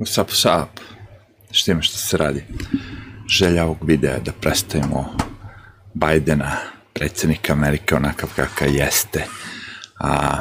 What's 0.00 0.18
up, 0.22 0.30
what's 0.30 0.62
up? 0.62 0.80
Šta 1.50 1.72
ima 1.72 1.82
što 1.82 1.98
se 1.98 2.16
radi? 2.16 2.44
Želja 3.28 3.64
ovog 3.64 3.78
videa 3.82 4.12
je 4.12 4.20
da 4.20 4.32
predstavimo 4.32 5.04
Bidena, 5.94 6.56
predsjednika 6.92 7.52
Amerike, 7.52 7.94
onakav 7.94 8.30
kakav 8.36 8.68
jeste. 8.74 9.24
A, 9.98 10.38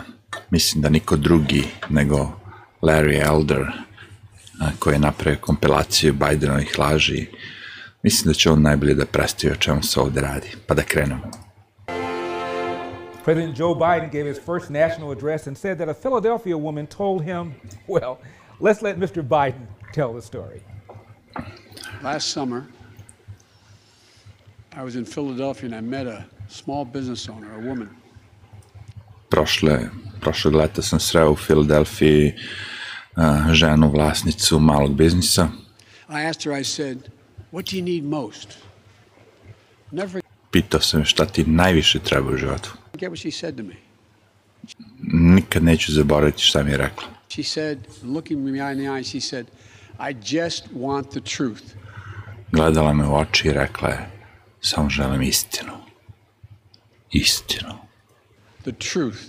mislim 0.50 0.82
da 0.82 0.90
niko 0.90 1.16
drugi 1.16 1.64
nego 1.90 2.32
Larry 2.82 3.28
Elder, 3.28 3.62
a, 4.60 4.69
koji 4.79 4.96
je 4.96 4.99
napravio 4.99 5.40
kompilaciju 5.42 6.13
Bidenovih 6.13 6.79
laži. 6.79 7.28
Mislim 8.03 8.28
da 8.28 8.33
će 8.33 8.51
on 8.51 8.62
najbolje 8.62 8.94
da 8.94 9.05
predstavi 9.05 9.53
o 9.53 9.55
čemu 9.55 9.83
se 9.83 9.99
ovde 9.99 10.21
radi. 10.21 10.51
Pa 10.67 10.73
da 10.73 10.81
krenemo. 10.81 11.31
President 13.26 13.60
Joe 13.60 13.76
Biden 13.76 14.10
gave 14.12 14.29
his 14.33 14.39
first 14.46 14.69
national 14.69 15.12
address 15.12 15.47
and 15.47 15.57
said 15.57 15.78
that 15.78 15.89
a 15.89 15.94
Philadelphia 15.94 16.57
woman 16.57 16.88
told 16.88 17.23
him, 17.23 17.53
well, 17.88 18.16
let's 18.59 18.81
let 18.81 18.98
Mr. 18.99 19.23
Biden 19.23 19.67
tell 19.94 20.13
the 20.13 20.21
story. 20.21 20.62
Last 22.04 22.30
summer, 22.30 22.63
I 24.77 24.84
was 24.84 24.95
in 24.95 25.05
Philadelphia 25.05 25.66
and 25.66 25.76
I 25.76 25.81
met 25.81 26.08
a 26.08 26.26
small 26.48 26.86
business 26.86 27.30
owner, 27.30 27.53
a 27.55 27.67
woman. 27.70 27.90
Prošle, 29.30 29.90
prošlog 30.22 30.55
leta 30.55 30.81
sam 30.81 31.00
sreo 31.00 31.31
u 31.31 31.36
Filadelfiji 31.36 32.34
a, 33.16 33.45
eh, 33.50 33.53
ženu, 33.53 33.91
vlasnicu 33.91 34.59
malog 34.59 34.94
biznisa. 34.95 35.48
I 36.09 36.22
asked 36.30 36.44
her, 36.44 36.59
I 36.62 36.64
said, 36.64 36.98
What 37.52 37.72
do 37.72 37.78
you 37.78 37.84
need 37.84 38.03
most? 38.03 38.58
Never 39.91 40.22
Pitao 40.52 40.81
sam 40.81 41.00
je 41.00 41.05
šta 41.05 41.26
ti 41.26 41.44
najviše 41.44 42.00
treba 42.00 42.31
u 42.31 42.38
životu. 42.38 42.70
forget 42.91 43.12
what 43.12 43.22
she 43.22 43.31
said 43.31 43.58
to 43.58 43.64
me. 43.64 43.76
Nikad 45.14 45.64
neću 45.64 45.91
zaboraviti 45.94 46.44
šta 46.44 46.64
mi 46.64 46.72
je 46.72 46.78
rekla. 46.78 47.08
She 47.30 47.44
said, 47.44 47.88
looking 48.04 48.44
me 48.44 48.60
in 48.60 48.78
the 48.78 48.88
eye, 48.88 49.04
she 49.04 49.20
said, 49.20 49.46
I 50.00 50.14
just 50.14 50.72
want 50.74 51.12
the 51.12 51.22
truth. 51.22 51.76
Gledala 52.52 52.94
me 52.94 53.03
u 53.03 53.14
oči 53.14 53.48
i 53.48 53.53
rekla 53.53 53.90
je, 53.90 54.09
samo 54.62 54.90
želim 54.90 55.22
istinu. 55.22 55.73
Istinu. 57.12 57.76
The 58.64 58.72
truth. 58.72 59.20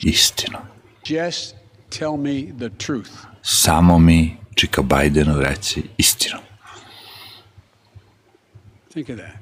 Istinu. 0.00 0.58
Just 1.04 1.54
tell 1.90 2.16
me 2.16 2.52
the 2.58 2.70
truth. 2.78 3.10
Samo 3.42 3.98
mi, 3.98 4.36
čika 4.54 4.82
Bidenu, 4.82 5.40
reci 5.40 5.82
istinu. 5.98 6.38
Think 8.92 9.08
of 9.08 9.16
that. 9.16 9.36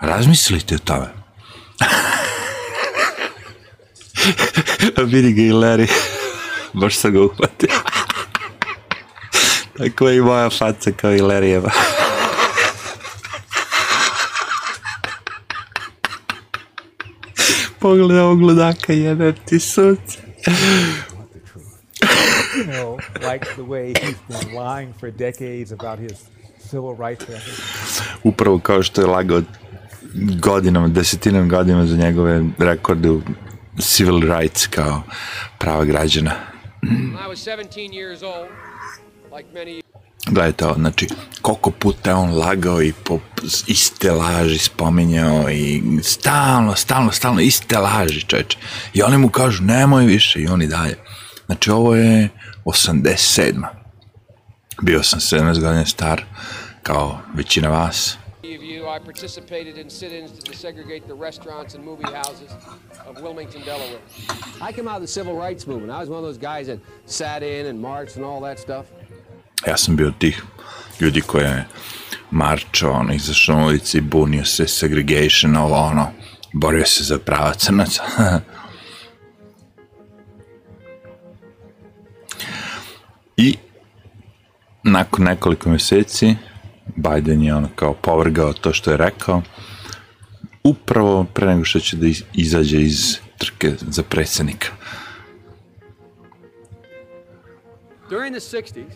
Razmislite 0.00 0.74
o 0.74 0.78
tome. 0.78 1.08
Vidi 5.10 5.32
ga 5.32 5.42
i 5.42 5.52
Larry. 5.52 6.15
Baš 6.80 6.96
sam 6.96 7.12
ga 7.12 7.20
uhvatio. 7.20 7.68
Tako 9.78 10.08
je 10.08 10.16
i 10.16 10.20
moja 10.20 10.50
faca 10.50 10.90
kao 10.92 11.12
i 11.12 11.20
Larryjeva. 11.20 11.70
Pogledaj 17.78 18.18
ovog 18.18 18.40
ludaka, 18.40 18.92
jebe 18.92 19.32
ti 19.44 19.60
sunce. 19.60 20.18
You 22.56 22.64
know, 22.64 22.98
like 23.32 23.46
the 23.54 23.62
way 23.62 23.94
he's 23.94 24.16
been 24.28 24.54
lying 24.54 24.92
for 25.00 25.10
decades 25.10 25.72
about 25.72 25.98
his 25.98 26.12
civil 26.70 26.96
rights. 26.98 27.24
Upravo 28.22 28.58
kao 28.58 28.82
što 28.82 29.00
je 29.00 29.06
lagao 29.06 29.42
godinama, 30.40 30.88
desetinom 30.88 31.48
godinama 31.48 31.86
za 31.86 31.96
njegove 31.96 32.44
rekorde 32.58 33.10
u 33.10 33.22
civil 33.80 34.20
rights 34.20 34.66
kao 34.66 35.02
prava 35.58 35.84
građana. 35.84 36.55
When 36.86 37.18
I 37.26 37.28
was 37.28 37.38
17 37.38 37.92
years 37.92 38.22
old, 38.22 38.48
like 39.32 39.48
many 39.54 39.82
Gledajte 40.30 40.64
ovo, 40.64 40.74
znači, 40.74 41.08
koliko 41.42 41.70
puta 41.70 42.10
je 42.10 42.16
on 42.16 42.38
lagao 42.38 42.82
i 42.82 42.92
po 43.04 43.18
iste 43.66 44.12
laži 44.12 44.58
spominjao 44.58 45.50
i 45.50 45.82
stalno, 46.02 46.74
stalno, 46.74 47.12
stalno 47.12 47.40
iste 47.40 47.78
laži, 47.78 48.20
čoveče. 48.20 48.58
I 48.94 49.02
oni 49.02 49.18
mu 49.18 49.28
kažu, 49.28 49.62
nemoj 49.62 50.04
više, 50.04 50.40
i 50.40 50.46
oni 50.46 50.66
dalje. 50.66 50.98
Znači, 51.46 51.70
ovo 51.70 51.94
je 51.94 52.28
87. 52.64 53.66
Bio 54.82 55.02
sam 55.02 55.20
17 55.20 55.60
godina 55.60 55.86
star, 55.86 56.24
kao 56.82 57.18
većina 57.34 57.68
vas. 57.68 58.18
You, 58.86 58.92
I 58.92 58.98
participated 58.98 59.78
in 59.78 59.90
sit-ins 59.90 60.32
to 60.32 60.42
desegregate 60.50 61.06
the 61.06 61.14
restaurants 61.14 61.74
and 61.74 61.84
movie 61.84 62.10
houses 62.12 62.50
of 63.06 63.20
Wilmington, 63.22 63.62
Delaware. 63.62 64.00
I 64.60 64.72
came 64.72 64.88
out 64.88 64.96
of 64.96 65.02
the 65.02 65.08
civil 65.18 65.34
rights 65.34 65.66
movement. 65.66 65.90
I 65.92 66.00
was 66.00 66.08
one 66.08 66.18
of 66.18 66.24
those 66.24 66.38
guys 66.38 66.66
that 66.66 66.78
sat 67.06 67.42
in 67.42 67.66
and 67.66 67.80
marched 67.80 68.16
and 68.16 68.24
all 68.24 68.40
that 68.40 68.58
stuff. 68.58 68.86
Ja 69.66 69.76
sam 69.76 69.96
bio 69.96 70.12
tih 70.18 70.42
ljudi 71.00 71.20
koji 71.20 71.44
je 71.44 71.66
marčao, 72.30 72.92
ono, 72.92 73.14
izašao 73.14 73.56
na 73.56 73.66
ulici, 73.66 74.00
bunio 74.00 74.44
se, 74.44 74.68
segregation, 74.68 75.56
ovo, 75.56 75.76
ono, 75.76 76.12
borio 76.52 76.86
se 76.86 77.04
za 77.04 77.18
prava 77.18 77.52
crnaca. 77.54 78.02
I 83.36 83.56
nakon 84.82 85.24
nekoliko 85.24 85.70
meseci 85.70 86.36
Biden 86.96 87.42
je 87.42 87.54
ono 87.54 87.68
kao 87.74 87.94
povrgao 87.94 88.52
to 88.52 88.72
što 88.72 88.90
je 88.90 88.96
rekao 88.96 89.42
upravo 90.64 91.24
pre 91.24 91.46
nego 91.46 91.64
što 91.64 91.80
će 91.80 91.96
da 91.96 92.06
iz- 92.06 92.22
izađe 92.34 92.82
iz 92.82 93.18
trke 93.38 93.74
za 93.80 94.02
predsjednika. 94.02 94.68
During 98.10 98.36
the 98.36 98.40
60s, 98.40 98.92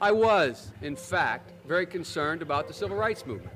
I 0.00 0.12
was, 0.12 0.54
in 0.82 0.96
fact, 0.96 1.44
very 1.68 1.86
concerned 1.92 2.42
about 2.42 2.66
the 2.66 2.74
civil 2.74 2.98
rights 3.06 3.26
movement. 3.26 3.50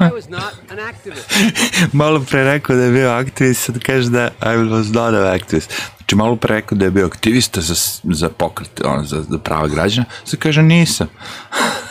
I 0.00 0.10
was 0.10 0.28
not 0.28 0.52
an 0.70 0.78
activist. 0.78 1.26
malo 1.92 2.20
pre 2.30 2.44
rekao 2.44 2.76
da 2.76 2.82
je 2.82 2.92
bio 2.92 3.10
aktivist, 3.10 3.62
sad 3.64 3.78
kaže 3.78 4.10
da 4.10 4.30
I 4.40 4.56
was 4.56 4.94
not 4.94 5.14
an 5.14 5.34
activist. 5.34 5.72
Znači 5.96 6.16
malo 6.16 6.36
pre 6.36 6.54
rekao 6.54 6.78
da 6.78 6.84
je 6.84 6.90
bio 6.90 7.06
aktivista 7.06 7.60
za, 7.60 7.74
za 8.04 8.28
pokret, 8.28 8.80
ono, 8.84 9.04
za, 9.04 9.22
za 9.30 9.38
prava 9.38 9.68
građana, 9.68 10.06
sad 10.24 10.38
kaže 10.40 10.62
nisam. 10.62 11.08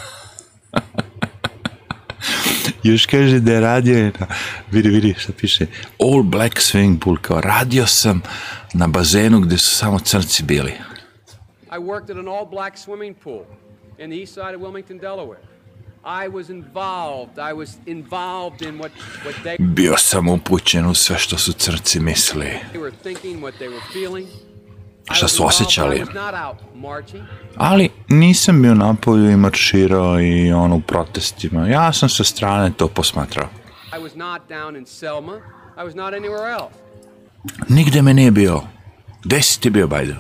Još 2.86 3.06
kaže 3.06 3.40
da 3.40 3.52
je 3.52 3.60
radio 3.60 3.98
je 3.98 4.12
na, 4.20 4.28
vidi, 4.72 4.90
vidi 4.90 5.16
šta 5.18 5.34
piše, 5.34 5.66
all 6.00 6.24
black 6.24 6.58
swimming 6.58 7.00
pool, 7.00 7.18
kao 7.22 7.42
radio 7.42 7.88
sam 7.88 8.22
na 8.74 8.88
bazenu 8.88 9.40
gde 9.40 9.58
su 9.58 9.76
samo 9.76 10.00
crnci 10.00 10.44
bili. 10.44 10.72
I 11.72 11.78
worked 11.78 12.12
at 12.12 12.18
an 12.18 12.28
all-black 12.28 12.78
swimming 12.78 13.16
pool 13.24 13.44
in 13.98 14.10
the 14.10 14.20
east 14.22 14.34
side 14.34 14.56
of 14.56 14.62
Wilmington, 14.62 14.98
Delaware. 15.00 15.40
I 16.24 16.30
was 16.30 16.50
involved. 16.50 17.38
I 17.52 17.54
was 17.54 17.70
involved 17.86 18.62
in 18.62 18.80
what, 18.80 18.92
what 19.26 19.36
they 19.44 19.56
Bio 19.60 19.98
sam 19.98 20.28
upućen 20.28 20.86
u 20.86 20.96
sve 20.96 21.18
što 21.18 21.38
su 21.38 21.54
crnci 21.54 22.00
mislili. 22.00 22.50
were 22.74 22.94
thinking, 23.04 23.44
what 23.44 23.54
they 23.60 23.70
were 23.70 23.84
feeling. 23.94 24.28
Šta 25.12 25.28
su 25.28 25.46
osjećali. 25.46 26.04
Ali 27.56 27.90
nisam 28.10 28.62
bio 28.62 28.74
napolju 28.74 29.30
i 29.30 29.36
marširao 29.36 30.22
i 30.22 30.52
ono 30.52 30.76
u 30.76 30.82
protestima. 30.82 31.68
Ja 31.68 31.94
sam 31.94 32.10
sa 32.10 32.24
strane 32.24 32.72
to 32.78 32.88
posmatrao. 32.88 33.48
Nigde 37.70 38.02
me 38.02 38.14
nije 38.14 38.32
bio. 38.32 38.62
Gde 39.24 39.42
si 39.42 39.62
ti 39.62 39.70
bio, 39.70 39.88
Biden? 39.88 40.18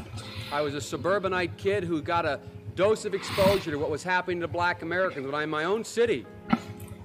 I 0.51 0.61
was 0.61 0.75
a 0.75 0.81
suburbanite 0.81 1.53
kid 1.57 1.83
who 1.83 2.01
got 2.01 2.25
a 2.25 2.39
dose 2.75 3.07
of 3.07 3.13
exposure 3.13 3.71
to 3.71 3.77
what 3.77 3.89
was 3.89 4.03
happening 4.03 4.41
to 4.41 4.47
black 4.47 4.81
Americans 4.81 5.25
when 5.27 5.35
I'm 5.35 5.43
in 5.43 5.49
my 5.49 5.65
own 5.65 5.83
city. 5.83 6.25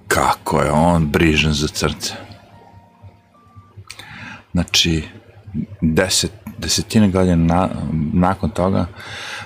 Kako 0.07 0.61
je 0.61 0.71
on 0.71 1.11
brižan 1.11 1.53
za 1.53 1.67
crce. 1.67 2.13
Znači, 4.51 5.03
deset, 5.81 6.31
desetine 6.61 7.09
godina 7.09 7.35
na, 7.35 7.69
nakon 8.13 8.49
toga, 8.49 8.85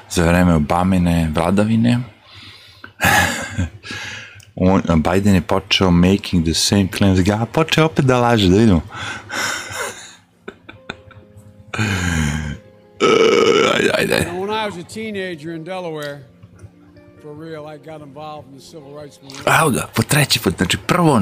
za 0.10 0.24
vreme 0.26 0.54
Obamine 0.54 1.32
vladavine, 1.36 2.00
on, 4.56 4.82
Biden 5.04 5.36
je 5.36 5.42
počeo 5.42 5.92
making 5.92 6.46
the 6.46 6.54
same 6.54 6.88
claims. 6.98 7.20
Ja, 7.28 7.46
počeo 7.46 7.86
opet 7.86 8.06
da 8.06 8.20
laže, 8.20 8.50
da 8.50 8.58
vidimo. 8.58 8.82
ajde, 13.76 13.92
ajde. 13.98 14.32
When 14.32 14.50
I 14.50 14.66
was 14.70 14.78
a 14.78 14.84
teenager 14.84 15.56
in 15.56 15.64
Delaware, 15.64 16.20
for 17.22 17.34
real, 17.34 17.68
I 17.68 17.78
got 17.78 18.02
involved 18.02 18.48
in 18.50 18.60
the 18.60 18.66
civil 18.66 18.94
rights 19.02 19.22
movement. 19.22 19.48
Evo 19.62 19.70
ga, 19.70 19.88
po 19.96 20.04
treći 20.04 20.40
put. 20.40 20.58
Znači, 20.58 20.78
prvo 20.78 21.22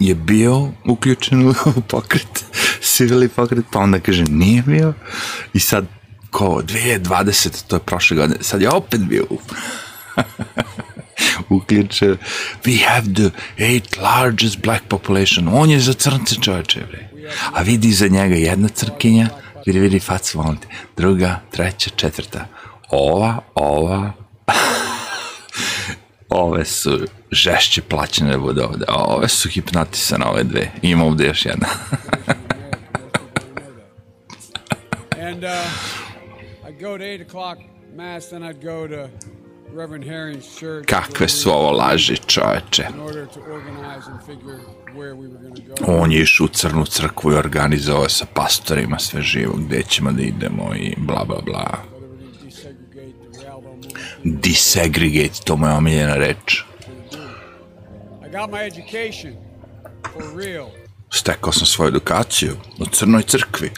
je 0.00 0.14
bio 0.14 0.68
uključen 0.84 1.48
u 1.48 1.54
pokret, 1.88 2.44
civilni 2.80 3.28
pokret, 3.28 3.64
pa 3.72 3.78
onda 3.78 4.00
kaže 4.00 4.24
nije 4.24 4.62
bio. 4.62 4.94
I 5.54 5.60
sad, 5.60 5.86
ko, 6.30 6.62
2020, 6.62 7.66
to 7.66 7.76
je 7.76 7.80
prošle 7.80 8.16
godine, 8.16 8.38
sad 8.40 8.62
je 8.62 8.70
opet 8.70 9.00
bio 9.00 9.26
uključen. 11.48 12.16
We 12.64 12.88
have 12.88 13.14
the 13.14 13.30
eight 13.58 13.96
largest 13.96 14.62
black 14.62 14.84
population. 14.88 15.48
On 15.52 15.70
je 15.70 15.80
za 15.80 15.92
crnce 15.92 16.34
čoveče, 16.42 16.80
bre. 16.88 17.08
A 17.52 17.62
vidi 17.62 17.88
iza 17.88 18.08
njega 18.08 18.34
jedna 18.34 18.68
crkinja, 18.68 19.28
vidi, 19.66 19.78
vidi 19.78 20.00
facu, 20.00 20.38
molim. 20.38 20.58
Druga, 20.96 21.40
treća, 21.50 21.90
četvrta. 21.96 22.46
Ova, 22.88 23.38
ova, 23.54 24.12
ove 26.28 26.64
su 26.64 27.00
žešće 27.30 27.82
plaćene 27.82 28.30
da 28.30 28.38
bude 28.38 28.62
ovde. 28.62 28.84
Ove 28.88 29.28
su 29.28 29.48
hipnotisane, 29.48 30.26
ove 30.26 30.44
dve. 30.44 30.70
Ima 30.82 31.04
ovde 31.04 31.26
još 31.26 31.46
jedna. 31.46 31.68
And 35.36 35.44
uh, 35.44 35.68
I'd 36.64 36.78
go 36.80 36.96
to 36.96 37.04
8 37.04 37.20
o'clock 37.20 37.58
Mass, 37.94 38.28
then 38.28 38.42
I'd 38.42 38.62
go 38.62 38.86
to 38.86 39.10
Reverend 39.70 40.04
Herring's 40.04 40.58
church. 40.58 40.86
Kakve 40.86 41.28
su 41.28 41.50
ovo 41.50 41.70
laži, 41.70 42.16
čoveče. 42.26 42.86
On 45.86 46.12
je 46.12 46.22
išao 46.22 46.44
u 46.44 46.48
crnu 46.48 46.86
crkvu 46.86 47.32
i 47.32 47.36
organizovao 47.36 48.08
sa 48.08 48.26
pastorima 48.34 48.98
sve 48.98 49.22
živo, 49.22 49.54
gde 49.56 49.82
ćemo 49.82 50.12
da 50.12 50.22
idemo 50.22 50.74
i 50.74 50.94
bla 50.96 51.24
bla 51.24 51.40
bla. 51.40 51.82
Desegregate 54.24 55.40
to 55.44 55.56
mu 55.56 55.66
je 55.66 55.72
omiljena 55.72 56.16
reč. 56.16 56.62
I 58.26 58.30
got 58.32 58.50
my 58.50 58.66
education 58.66 59.36
for 60.12 60.44
real. 60.44 60.66
Stekao 61.10 61.52
sam 61.52 61.66
svoju 61.66 61.88
edukaciju 61.88 62.56
u 62.78 62.86
crnoj 62.86 63.22
crkvi. 63.22 63.70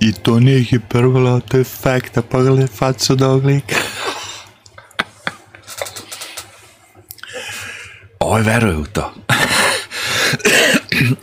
I 0.00 0.12
to 0.12 0.40
nije 0.40 0.62
hiperbola, 0.62 1.40
to 1.40 1.56
je 1.56 1.64
fakt, 1.64 2.18
a 2.18 2.22
pogledaj 2.22 2.66
facu 2.66 3.16
ovog 3.20 3.44
lika. 3.44 3.76
Ovo 8.20 8.36
je 8.36 8.42
veruje 8.42 8.76
u 8.76 8.86
to. 8.86 9.12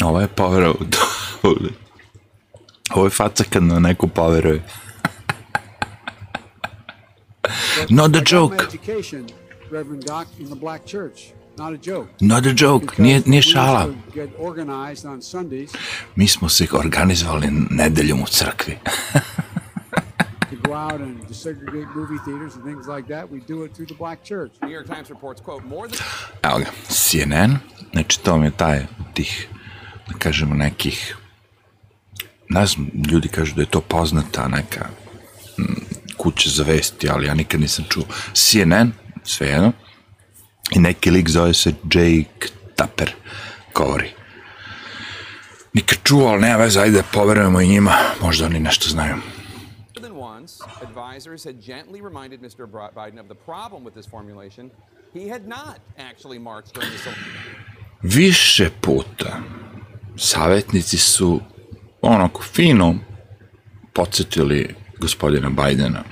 Ovo 0.04 0.22
je 0.22 0.28
poverao 0.28 0.76
u 0.80 0.86
to. 0.86 1.08
Ovo 2.90 3.06
je 3.06 3.10
faca 3.10 3.44
kad 3.50 3.64
na 3.64 3.80
neku 3.80 4.08
poveruje. 4.08 4.64
Not 7.90 8.16
a 8.16 8.22
joke. 8.36 8.66
Reverend 9.72 10.04
Doc, 10.04 10.28
in 10.40 10.46
the 10.46 10.56
black 10.56 10.86
church. 10.86 11.34
Not 11.58 11.74
a 11.74 11.92
joke. 11.92 12.10
Not 12.20 12.46
a 12.46 12.54
joke. 12.58 12.96
Nije, 12.98 13.22
nije 13.26 13.42
šala. 13.42 13.88
Mi 16.16 16.28
smo 16.28 16.50
se 16.50 16.68
organizovali 16.72 17.48
nedeljom 17.70 18.22
u 18.22 18.26
crkvi. 18.28 18.78
go 20.66 20.74
out 20.74 21.02
and 21.02 21.28
desegregate 21.28 21.88
movie 21.96 22.20
theaters 22.26 22.56
and 22.56 22.64
things 22.64 22.88
like 22.88 23.08
that. 23.08 23.32
We 23.32 23.40
do 23.54 23.64
it 23.66 23.74
through 23.74 23.90
the 23.94 24.00
black 24.04 24.24
church. 24.24 24.52
New 24.62 24.74
York 24.78 24.88
Times 24.88 25.10
reports, 25.10 25.42
quote, 25.42 25.64
more 25.64 25.88
than 25.88 26.00
Evo 26.44 26.58
ga, 26.60 26.66
CNN, 26.90 27.58
znači 27.94 28.20
to 28.24 28.38
mi 28.38 28.46
je 28.46 28.52
taj, 28.52 28.86
tih, 29.14 29.48
da 30.08 30.14
kažemo, 30.20 30.56
nekih, 30.56 31.18
ne 32.50 32.66
znam, 32.66 32.90
ljudi 33.12 33.28
kažu 33.28 33.56
da 33.56 33.62
je 33.62 33.70
to 33.70 33.82
poznata 33.82 34.48
neka 34.48 34.90
kuća 36.18 36.50
za 36.50 36.64
vesti, 36.64 37.10
ali 37.10 37.28
ja 37.28 37.34
nikad 37.34 37.62
nisam 37.62 37.86
čuo. 37.90 38.04
CNN, 38.34 38.92
svejedno, 39.24 39.72
i 40.72 40.80
neki 40.80 41.12
lik 41.12 41.30
zove 41.30 41.54
se 41.54 41.74
Jake 41.84 42.48
Tapper, 42.76 43.14
govori. 43.76 44.12
Nikad 45.74 45.98
čuo, 46.04 46.28
ali 46.28 46.42
nema 46.42 46.58
veze, 46.58 46.82
ajde 46.82 47.04
poverujemo 47.14 47.62
i 47.62 47.68
njima, 47.68 47.98
možda 48.22 48.46
oni 48.46 48.60
nešto 48.60 48.90
znaju. 48.90 49.16
advisors 50.82 51.44
had 51.44 51.56
gently 51.62 52.02
reminded 52.02 52.42
Mr. 52.42 52.68
Biden 52.96 53.20
of 53.20 53.28
the 53.28 53.36
problem 53.36 53.84
with 53.84 53.96
this 53.96 54.06
formulation. 54.06 54.72
He 55.14 55.30
had 55.30 55.48
not 55.48 55.80
actually 55.98 56.40
marched 56.40 56.74
during 56.74 56.92
the 56.92 57.12
više 58.02 58.70
puta 58.82 59.40
savjetnici 60.18 60.98
su 60.98 61.40
onako 62.02 62.44
fino 62.44 62.96
podsjetili 63.94 64.76
gospodina 65.00 65.50
Bajdena 65.50 66.04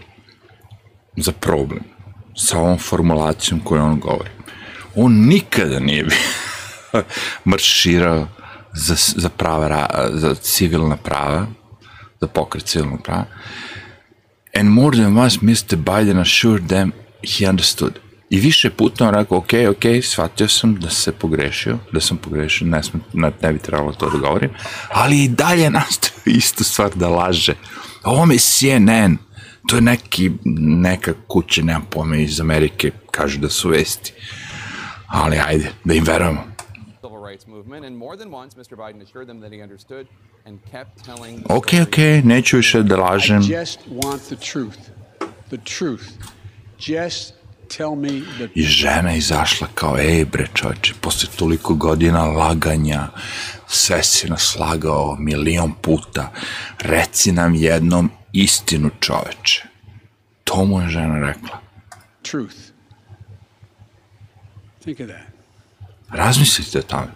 za 1.17 1.31
problem 1.31 1.83
sa 2.35 2.59
ovom 2.59 2.77
formulacijom 2.77 3.59
koju 3.63 3.81
on 3.81 3.99
govori. 3.99 4.29
On 4.95 5.13
nikada 5.27 5.79
nije 5.79 6.03
bio 6.03 6.17
marširao 7.45 8.27
za, 8.73 8.95
za, 9.15 9.29
prava, 9.29 9.67
ra- 9.67 10.09
za 10.13 10.35
civilna 10.35 10.97
prava, 10.97 11.47
za 12.21 12.27
pokret 12.27 12.63
civilnog 12.63 13.03
prava. 13.03 13.25
And 14.59 14.69
more 14.69 14.97
than 14.97 15.17
once 15.17 15.39
Mr. 15.41 15.75
Biden 15.75 16.19
assured 16.19 16.67
them 16.67 16.91
he 17.23 17.49
understood. 17.49 17.99
I 18.29 18.39
više 18.39 18.69
puta 18.69 19.07
on 19.07 19.13
rekao, 19.13 19.37
ok, 19.37 19.53
ok, 19.69 20.03
shvatio 20.03 20.47
sam 20.47 20.75
da 20.75 20.89
se 20.89 21.11
pogrešio, 21.11 21.77
da 21.91 22.01
sam 22.01 22.17
pogrešio, 22.17 22.67
ne, 22.67 22.83
sam, 22.83 23.03
ne, 23.13 23.31
ne 23.41 23.53
bi 23.53 23.59
trebalo 23.59 23.93
to 23.93 24.09
da 24.09 24.17
govorim, 24.17 24.49
ali 24.89 25.23
i 25.23 25.27
dalje 25.27 25.69
nastavio 25.79 26.37
istu 26.37 26.63
stvar 26.63 26.89
da 26.95 27.09
laže. 27.09 27.53
Ovo 28.03 28.31
je 28.31 28.39
CNN, 28.39 29.17
to 29.67 29.75
je 29.75 29.81
neki, 29.81 30.31
neka 30.45 31.13
kuća, 31.27 31.61
nemam 31.61 31.85
pojma, 31.89 32.15
iz 32.15 32.39
Amerike, 32.39 32.91
kažu 33.11 33.39
da 33.39 33.49
su 33.49 33.69
vesti. 33.69 34.13
Ali 35.13 35.37
ajde, 35.39 35.71
da 35.83 35.93
im 35.93 36.03
verujemo. 36.03 36.43
Ok, 41.49 41.67
ok, 41.87 41.97
neću 42.23 42.57
više 42.57 42.83
da 42.83 42.97
lažem. 42.97 43.41
I 43.41 43.53
just 43.53 43.79
want 43.87 44.19
the 44.27 44.35
truth. 44.35 44.77
The 45.49 45.57
truth. 45.77 46.03
Just 46.79 47.33
tell 47.77 47.95
me 47.95 48.09
the 48.37 48.47
I 48.55 48.63
žena 48.63 49.11
je 49.11 49.17
izašla 49.17 49.67
kao, 49.75 49.97
ej 49.99 50.25
bre 50.25 50.47
čovječe, 50.53 50.93
posle 51.01 51.29
toliko 51.35 51.73
godina 51.73 52.25
laganja, 52.25 53.07
sve 53.67 54.03
si 54.03 54.29
nas 54.29 54.55
lagao 54.59 55.15
milion 55.19 55.73
puta, 55.81 56.31
reci 56.79 57.31
nam 57.31 57.55
jednom 57.55 58.11
istinu 58.31 58.89
čoveče. 58.99 59.63
To 60.43 60.65
mu 60.65 60.81
je 60.81 60.89
žena 60.89 61.19
rekla. 61.19 61.59
truth. 62.21 62.72
Think 64.83 64.99
of 64.99 65.07
that. 65.07 65.27
Razmislite 66.11 66.79
o 66.79 66.81
tome. 66.81 67.11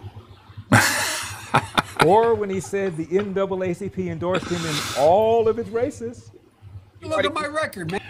Or 2.06 2.36
when 2.36 2.50
he 2.50 2.62
said 2.62 2.96
the 2.96 3.06
NAACP 3.06 4.12
endorsed 4.12 4.48
him 4.48 4.64
in 4.66 4.76
all 5.00 5.48
of 5.48 5.60
its 5.60 5.70
races. 5.70 6.32
Look 7.02 7.26
at 7.26 7.34
my 7.34 7.48
record, 7.48 7.92
man. 7.92 8.02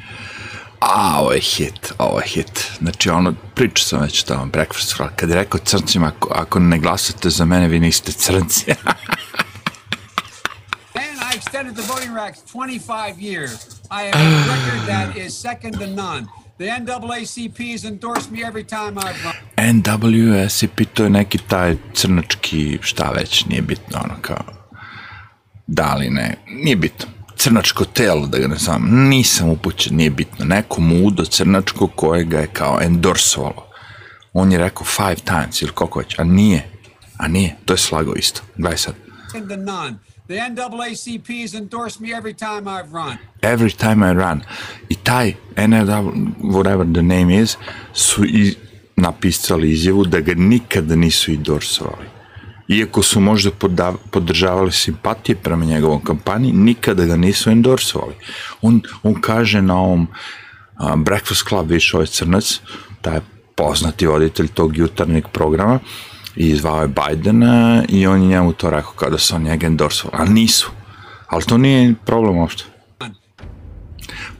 A, 0.81 1.19
ovo 1.21 1.31
je 1.31 1.39
hit, 1.39 1.93
ovo 1.97 2.19
je 2.19 2.27
hit. 2.27 2.71
Znači, 2.77 3.09
ono, 3.09 3.33
pričao 3.55 3.83
sam 3.85 4.01
već 4.01 4.23
o 4.23 4.25
tome, 4.25 4.45
Breakfast 4.45 4.95
Club, 4.95 5.09
kad 5.15 5.29
je 5.29 5.35
rekao 5.35 5.59
crncima, 5.59 6.07
ako, 6.07 6.29
ako 6.35 6.59
ne 6.59 6.79
glasate 6.79 7.29
za 7.29 7.45
mene, 7.45 7.67
vi 7.67 7.79
niste 7.79 8.11
crnci. 8.11 8.65
And 11.01 11.17
I 11.33 11.37
extended 11.37 11.75
the 11.75 11.93
voting 11.93 12.13
rights 12.15 12.41
25 12.51 13.19
years. 13.19 13.81
I 13.91 14.03
have 14.03 14.15
a 14.15 14.45
record 14.53 14.87
that 14.87 15.17
is 15.17 15.41
second 15.41 15.79
to 15.79 15.87
none. 15.87 16.27
The 16.57 16.65
NAACP 16.65 17.71
has 17.71 17.85
endorsed 17.85 18.31
me 18.31 18.43
every 18.43 18.63
time 18.63 18.97
I've 18.97 19.25
run. 19.25 19.35
NWSP, 19.57 20.85
to 20.93 21.03
je 21.03 21.09
neki 21.09 21.37
taj 21.37 21.75
crnački, 21.93 22.79
šta 22.81 23.11
već, 23.11 23.45
nije 23.45 23.61
bitno, 23.61 23.99
ono 24.03 24.13
kao, 24.21 24.43
da 25.67 25.95
li 25.95 26.09
ne, 26.09 26.37
nije 26.47 26.75
bitno. 26.75 27.05
Crnačko 27.35 27.85
telo, 27.85 28.27
da 28.27 28.37
ga 28.37 28.47
ne 28.47 28.55
znam, 28.55 29.07
nisam 29.09 29.49
upućen, 29.49 29.95
nije 29.95 30.09
bitno. 30.09 30.45
Neko 30.45 30.81
mudo 30.81 31.25
crnačko 31.25 31.87
koje 31.87 32.23
ga 32.23 32.39
je 32.39 32.47
kao 32.47 32.79
endorsovalo. 32.81 33.67
On 34.33 34.51
je 34.51 34.57
rekao 34.57 34.85
five 34.85 35.15
times 35.15 35.61
ili 35.61 35.71
koliko 35.71 35.99
već, 35.99 36.19
a 36.19 36.23
nije, 36.23 36.69
a 37.17 37.27
nije, 37.27 37.55
to 37.65 37.73
je 37.73 37.77
slago 37.77 38.13
isto. 38.15 38.41
Gledaj 38.55 38.77
sad. 38.77 38.95
Second 39.31 39.49
to 39.49 39.55
none. 39.55 39.97
The 40.27 40.35
NAACP 40.35 41.41
has 41.41 41.53
endorsed 41.53 42.01
me 42.01 42.09
every 42.09 42.33
time 42.33 42.67
I've 42.67 42.91
run. 42.91 43.17
every 43.41 43.71
time 43.71 44.11
I 44.11 44.13
run. 44.13 44.41
I 44.89 44.95
taj 44.95 45.33
NRW, 45.55 46.35
whatever 46.41 46.93
the 46.93 47.01
name 47.01 47.41
is, 47.41 47.57
su 47.93 48.25
i 48.25 48.55
napisali 48.97 49.71
izjavu 49.71 50.05
da 50.05 50.19
ga 50.19 50.33
nikada 50.33 50.95
nisu 50.95 51.31
endorsovali. 51.31 52.05
Iako 52.67 53.03
su 53.03 53.19
možda 53.19 53.51
podržavali 54.11 54.71
simpatije 54.71 55.35
prema 55.35 55.65
njegovom 55.65 56.03
kampanji, 56.03 56.51
nikada 56.51 57.05
ga 57.05 57.15
nisu 57.15 57.49
endorsovali. 57.49 58.13
On, 58.61 58.81
on 59.03 59.21
kaže 59.21 59.61
na 59.61 59.79
ovom 59.79 60.07
a, 60.75 60.95
Breakfast 60.95 61.47
Club, 61.47 61.69
više 61.69 61.97
ovaj 61.97 62.07
crnac, 62.07 62.59
taj 63.01 63.19
poznati 63.55 64.07
voditelj 64.07 64.47
tog 64.47 64.77
jutarnjeg 64.77 65.27
programa, 65.27 65.79
i 66.35 66.55
zvao 66.55 66.81
je 66.81 66.87
Bidena 66.87 67.83
i 67.89 68.07
on 68.07 68.21
je 68.21 68.27
njemu 68.27 68.53
to 68.53 68.69
rekao 68.69 68.91
kada 68.91 69.17
su 69.17 69.35
on 69.35 69.43
njega 69.43 69.67
endorsovali, 69.67 70.21
ali 70.21 70.33
nisu. 70.33 70.71
Ali 71.27 71.43
to 71.43 71.57
nije 71.57 71.95
problem 72.05 72.37
uopšte. 72.37 72.76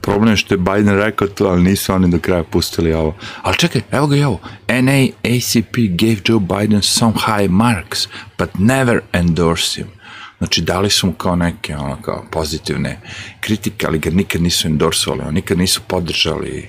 Problem 0.00 0.30
je 0.30 0.36
što 0.36 0.54
je 0.54 0.58
Biden 0.58 0.88
rekao 0.98 1.28
to, 1.28 1.46
ali 1.46 1.62
nisu 1.62 1.92
oni 1.92 2.10
do 2.10 2.18
kraja 2.18 2.44
pustili 2.44 2.92
ovo. 2.92 3.14
Ali 3.42 3.56
čekaj, 3.56 3.82
evo 3.90 4.06
ga 4.06 4.16
i 4.16 4.24
ovo. 4.24 4.40
NAACP 4.68 5.76
gave 5.88 6.16
Joe 6.24 6.40
Biden 6.40 6.82
some 6.82 7.14
high 7.26 7.50
marks, 7.50 8.08
but 8.38 8.48
never 8.54 9.00
endorsed 9.12 9.76
him. 9.76 9.98
Znači, 10.38 10.62
dali 10.62 10.90
su 10.90 11.06
mu 11.06 11.12
kao 11.12 11.36
neke 11.36 11.76
ono, 11.76 12.02
kao 12.02 12.24
pozitivne 12.30 13.00
kritike, 13.40 13.86
ali 13.86 13.98
ga 13.98 14.10
nikad 14.10 14.42
nisu 14.42 14.68
endorsovali, 14.68 15.22
oni 15.22 15.34
nikad 15.34 15.58
nisu 15.58 15.80
podržali. 15.88 16.68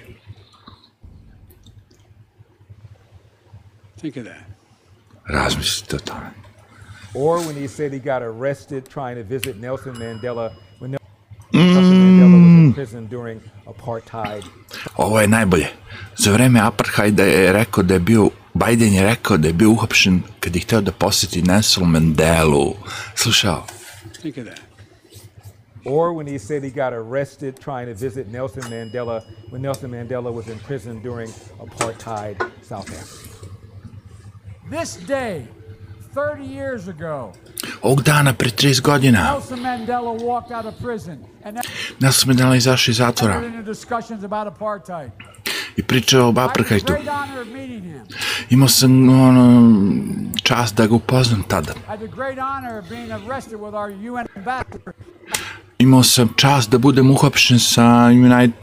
Think 4.00 4.18
of 4.18 4.24
that. 4.24 4.50
Razmislite 5.30 5.96
o 5.96 6.00
tome. 6.00 6.30
Or 7.14 7.40
when 7.40 7.56
he 7.56 7.68
said 7.68 7.94
he 7.94 8.00
got 8.00 8.22
arrested 8.22 8.84
trying 8.90 9.16
to 9.16 9.24
visit 9.24 9.60
Nelson 9.60 9.96
Mandela 9.96 10.52
when 10.80 10.99
Ovo 14.98 15.22
je 15.22 15.28
najbolje. 15.28 15.68
Za 16.18 16.32
vreme 16.32 16.60
apartheida 16.60 17.24
je 17.24 17.54
rekao 17.54 17.84
da 17.84 17.94
je 17.94 18.00
bio, 18.00 18.30
Biden 18.54 18.94
je 18.94 19.04
rekao 19.04 19.38
da 19.38 19.48
je 19.48 19.54
bio 19.54 19.70
uhapšen 19.70 20.22
kad 20.40 20.56
je 20.56 20.62
hteo 20.62 20.82
da 20.82 20.92
posjeti 20.92 21.42
Nelson 21.42 21.90
Mandelu. 21.90 22.74
Slušao? 23.16 23.66
Think 24.22 24.38
of 24.38 24.44
that. 24.46 24.70
Or 25.86 26.14
when 26.14 26.28
he 26.28 26.40
said 26.40 26.64
he 26.64 26.70
got 26.70 26.94
arrested 26.94 27.60
trying 27.60 27.88
to 27.88 27.94
visit 27.94 28.28
Nelson 28.28 28.64
Mandela 28.64 29.24
when 29.52 29.62
Nelson 29.62 29.92
Mandela 29.92 30.32
was 30.32 30.48
in 30.48 30.60
prison 30.60 31.02
during 31.02 31.30
apartheid 31.60 32.36
South 32.62 32.90
Africa. 32.90 33.30
This 34.70 34.98
day, 35.08 35.46
30 35.46 35.46
years 35.46 35.48
ago, 35.48 35.59
Ovog 37.82 38.04
dana, 38.04 38.34
pre 38.34 38.50
30 38.50 38.82
godina, 38.82 39.24
Nelson 39.24 39.60
Mandela 39.60 40.12
walked 40.20 40.58
out 40.58 40.66
of 40.66 40.74
prison 40.84 41.18
and 41.44 41.58
Nelson 42.00 42.28
Mandela 42.28 42.56
izašao 42.56 42.92
iz 42.92 42.98
zatvora 42.98 43.42
i 45.76 45.84
pričao 45.84 46.28
o 46.28 46.30
apartheidu. 46.30 46.94
Imao 48.50 48.68
sam 48.68 49.10
ono, 49.10 49.74
čast 50.44 50.76
da 50.76 50.88
ga 50.88 50.96
upoznam 50.96 51.44
tada. 51.48 51.74
Imao 55.80 56.04
sam 56.04 56.34
čast 56.36 56.70
da 56.70 56.78
budem 56.78 57.12
uhapšen 57.12 57.60
sa 57.60 58.06
United, 58.06 58.54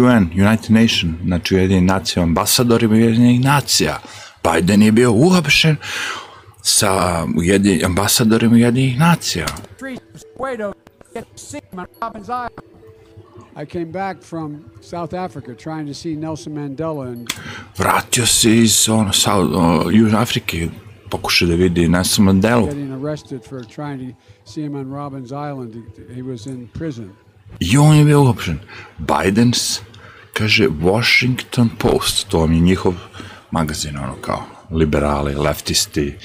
UN, 0.00 0.46
United 0.46 0.70
Nation, 0.70 1.14
znači 1.24 1.54
Ujedinjenih 1.54 1.88
nacija, 1.88 2.22
ambasadorima 2.22 2.94
Ujedinjenih 2.94 3.44
nacija. 3.44 3.98
Biden 4.42 4.82
je 4.82 4.92
bio 4.92 5.12
uhapšen 5.12 5.76
sa 6.66 7.22
um, 7.24 7.34
ujedin, 7.38 7.84
ambasadorima 7.84 8.54
Ujedinjenih 8.54 8.98
nacija. 8.98 9.46
Street 9.76 10.00
of 10.14 10.20
Soweto, 10.38 10.72
get 11.14 11.24
to 11.24 11.38
see 11.38 11.60
him 11.72 11.78
on 11.78 11.86
Robbins 12.02 12.28
Island. 12.28 12.66
I 13.62 13.66
came 13.66 13.84
back 13.92 14.16
from 14.22 14.56
South 14.82 15.14
Africa 15.14 15.54
trying 15.54 15.86
to 15.86 15.94
see 15.94 16.16
Nelson 16.16 16.52
Mandela, 16.52 17.06
and 17.08 17.28
Vratio 17.76 18.26
se 18.26 18.56
iz 18.56 18.88
ono, 18.88 19.12
sa, 19.12 19.36
o, 19.36 19.90
Južne 19.90 20.18
Afrike, 20.18 20.68
pokušao 21.10 21.48
da 21.48 21.54
vidi 21.54 21.88
Nelson 21.88 22.24
Mandelu. 22.24 22.66
getting 22.66 23.04
arrested 23.04 23.40
for 23.48 23.64
trying 23.66 24.10
to 24.10 24.16
see 24.44 24.62
him 24.62 24.74
on 24.74 24.90
Robbins 24.92 25.30
Island. 25.30 25.74
He- 26.14 26.22
was 26.22 26.46
in 26.46 26.68
prison. 26.68 27.10
I 27.60 27.76
on 27.78 27.96
je 27.96 28.04
bio 28.04 28.20
uhapšen. 28.22 28.58
Biden, 28.98 29.52
s- 29.54 29.80
kaže, 30.32 30.68
Washington 30.82 31.70
Post, 31.78 32.28
to 32.28 32.38
vam 32.38 32.52
je 32.52 32.60
njihov 32.60 32.94
magazin, 33.50 33.96
ono 33.98 34.14
kao, 34.20 34.42
liberali, 34.70 35.34
leftisti, 35.34 36.16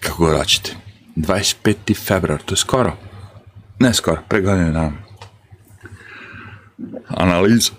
kako 0.00 0.24
god 0.24 0.38
hoćete. 0.38 0.76
25. 1.16 2.06
februar, 2.06 2.42
to 2.42 2.52
je 2.52 2.56
skoro. 2.56 2.96
Ne 3.78 3.94
skoro, 3.94 4.22
pre 4.28 4.40
godine 4.40 4.70
dana. 4.70 4.92
Analiza. 7.08 7.72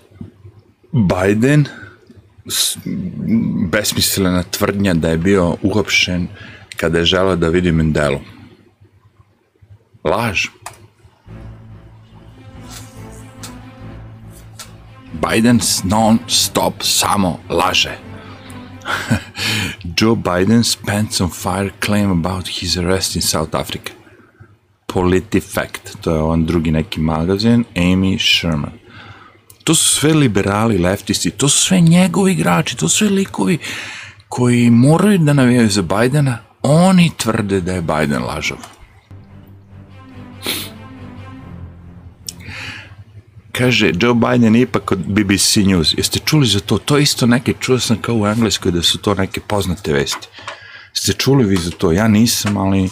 Biden, 0.92 1.66
besmislena 3.70 4.42
tvrdnja 4.42 4.94
da 4.94 5.08
je 5.08 5.18
bio 5.18 5.56
uhapšen 5.62 6.28
kada 6.76 6.98
je 6.98 7.04
želeo 7.04 7.36
da 7.36 7.48
vidi 7.48 7.72
Mandelu. 7.72 8.20
Laž. 10.04 10.46
Biden 15.12 15.60
non-stop 15.84 16.74
samo 16.80 17.38
laže. 17.48 18.09
Joe 19.96 20.16
Biden 20.16 20.64
spent 20.64 21.12
some 21.12 21.30
fire 21.30 21.70
claim 21.80 22.10
about 22.10 22.48
his 22.48 22.76
arrest 22.76 23.16
in 23.16 23.22
South 23.22 23.54
Africa. 23.54 23.92
PolitiFact, 24.86 26.00
to 26.00 26.14
je 26.14 26.22
on 26.22 26.46
drugi 26.46 26.70
neki 26.70 27.00
magazin, 27.00 27.64
Amy 27.76 28.18
Sherman. 28.18 28.72
To 29.64 29.74
su 29.74 30.00
sve 30.00 30.14
liberali, 30.14 30.78
leftisti, 30.78 31.30
to 31.30 31.48
su 31.48 31.60
sve 31.60 31.80
njegovi 31.80 32.32
igrači, 32.32 32.76
to 32.76 32.88
su 32.88 32.96
sve 32.96 33.08
likovi 33.08 33.58
koji 34.28 34.70
moraju 34.70 35.18
da 35.18 35.32
navijaju 35.32 35.68
za 35.68 35.82
Bajdena, 35.82 36.38
oni 36.62 37.10
tvrde 37.16 37.60
da 37.60 37.72
je 37.72 37.80
Biden 37.80 38.22
lažov. 38.22 38.58
Kaže, 43.52 43.92
Joe 44.00 44.14
Biden 44.14 44.56
ipak 44.56 44.92
od 44.92 44.98
BBC 44.98 45.56
News. 45.56 45.94
Jeste 45.96 46.18
čuli 46.24 46.46
za 46.46 46.60
to? 46.60 46.78
To 46.78 46.98
isto 46.98 47.26
neke, 47.26 47.54
čuo 47.60 47.78
sam 47.78 47.96
kao 47.96 48.14
u 48.14 48.26
Engleskoj 48.26 48.72
da 48.72 48.82
su 48.82 48.98
to 48.98 49.14
neke 49.14 49.40
poznate 49.40 49.92
vesti. 49.92 50.28
Ste 50.92 51.12
čuli 51.12 51.44
vi 51.44 51.56
za 51.56 51.70
to? 51.70 51.92
Ja 51.92 52.08
nisam, 52.08 52.56
ali 52.56 52.90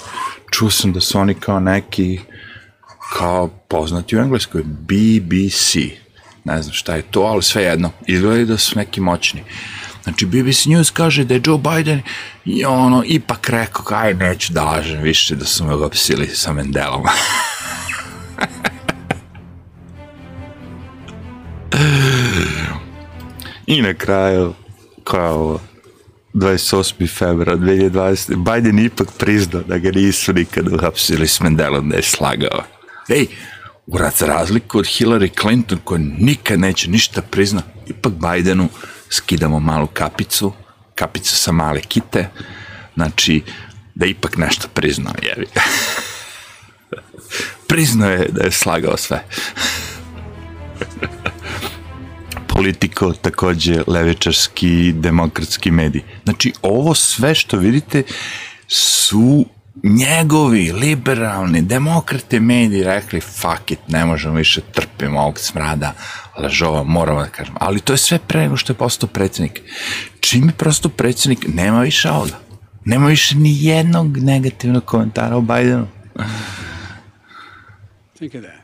čuo 0.50 0.71
sam 0.71 0.93
da 0.93 1.00
su 1.00 1.19
oni 1.19 1.35
kao 1.35 1.61
neki 1.61 2.21
kao 3.12 3.49
poznati 3.49 4.17
u 4.17 4.21
Engleskoj. 4.21 4.62
BBC. 4.62 5.75
Ne 6.45 6.62
znam 6.62 6.75
šta 6.75 6.95
je 6.95 7.03
to, 7.03 7.21
ali 7.21 7.43
sve 7.43 7.62
jedno. 7.62 7.91
Izgledaju 8.07 8.47
da 8.47 8.59
su 8.59 8.79
neki 8.79 9.00
moćni. 9.00 9.45
Znači, 10.03 10.27
BBC 10.27 10.67
News 10.67 10.91
kaže 10.91 11.25
da 11.25 11.35
je 11.35 11.43
Joe 11.47 11.59
Biden 11.59 12.03
i 12.45 12.65
ono, 12.65 13.03
ipak 13.07 13.49
rekao, 13.49 13.85
aj, 13.99 14.15
neću 14.15 14.53
da 14.53 14.65
lažem 14.65 15.03
više 15.03 15.35
da 15.37 15.45
su 15.45 15.65
me 15.65 15.75
opsili 15.75 16.27
sa 16.27 16.53
Mendelom. 16.53 17.05
I 23.67 23.83
na 23.83 23.95
kraju, 23.95 24.55
kao 25.05 25.61
28. 26.35 27.19
februar 27.19 27.59
2020. 27.59 28.55
Biden 28.55 28.79
ipak 28.79 29.09
priznao 29.19 29.63
da 29.63 29.79
ga 29.79 29.91
nisu 29.91 30.33
nikad 30.33 30.73
uhapsili 30.73 31.29
s 31.29 31.41
Mendelom 31.41 31.89
da 31.89 31.97
je 31.97 32.03
slagao. 32.03 32.63
Ej, 33.09 33.27
za 34.19 34.27
razliku 34.27 34.79
od 34.79 34.85
Hillary 34.85 35.41
Clinton 35.41 35.79
koja 35.85 35.99
nikad 36.19 36.61
neće 36.61 36.91
ništa 36.91 37.23
prizna, 37.23 37.63
ipak 37.87 38.13
Bidenu 38.13 38.69
skidamo 39.11 39.61
malu 39.61 39.87
kapicu, 39.87 40.53
kapicu 40.95 41.37
sa 41.37 41.53
male 41.53 41.81
kite, 41.81 42.29
znači 42.95 43.43
da 43.95 44.07
ipak 44.07 44.37
nešto 44.37 44.69
priznao, 44.75 45.15
jevi. 45.23 45.47
priznao 47.69 48.11
je 48.11 48.29
da 48.29 48.45
je 48.45 48.51
slagao 48.51 48.97
sve. 48.97 49.25
Politiko, 52.59 53.12
takođe 53.12 53.83
levičarski, 53.87 54.93
demokratski 54.93 55.71
medij. 55.71 56.03
Znači, 56.25 56.53
ovo 56.62 56.95
sve 56.95 57.35
što 57.35 57.57
vidite 57.57 58.03
su 58.69 59.47
njegovi 59.83 60.73
liberalni 60.73 61.62
demokrate 61.62 62.41
mediji 62.41 62.83
rekli 62.83 63.21
fuck 63.21 63.71
it, 63.71 63.79
ne 63.88 64.05
možemo 64.05 64.35
više 64.35 64.61
trpimo 64.61 65.21
ovog 65.21 65.38
smrada 65.38 65.93
lažova, 66.38 66.83
moramo 66.83 67.21
da 67.21 67.29
kažem. 67.29 67.55
Ali 67.61 67.81
to 67.81 67.93
je 67.93 67.97
sve 67.97 68.19
pre 68.19 68.41
nego 68.41 68.57
što 68.57 68.73
je 68.73 68.77
postao 68.77 69.09
predsednik. 69.09 69.61
Čim 70.21 70.47
je 70.49 70.53
prosto 70.53 70.88
predsednik, 70.88 71.47
nema 71.49 71.81
više 71.81 72.11
ovoga. 72.11 72.38
Nema 72.85 73.07
više 73.07 73.37
ni 73.37 73.65
jednog 73.65 74.17
negativnog 74.17 74.85
komentara 74.85 75.37
o 75.37 75.41
Bidenu. 75.41 75.87
Think 78.17 78.35
of 78.35 78.41
that. 78.41 78.61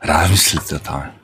Razmislite 0.00 0.74
o 0.74 0.78
tome. 0.78 1.21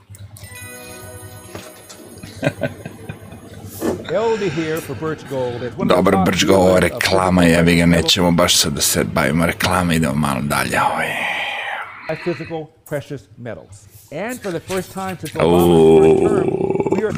Top 5.89 6.25
brč 6.25 6.45
go, 6.45 6.75
je 6.75 6.81
reklama, 6.81 7.43
physical 7.43 7.45
jebi 7.45 7.77
ga, 7.77 7.87
nećemo 7.87 8.31
baš 8.31 8.57
sad 8.57 8.73
da 8.73 8.81
se 8.81 9.05
bavimo 9.05 9.47
reklama, 9.47 9.95
idemo 9.95 10.15
malo 10.15 10.41
dalje. 10.43 10.81
Ovaj. 10.83 11.09
are 12.09 13.51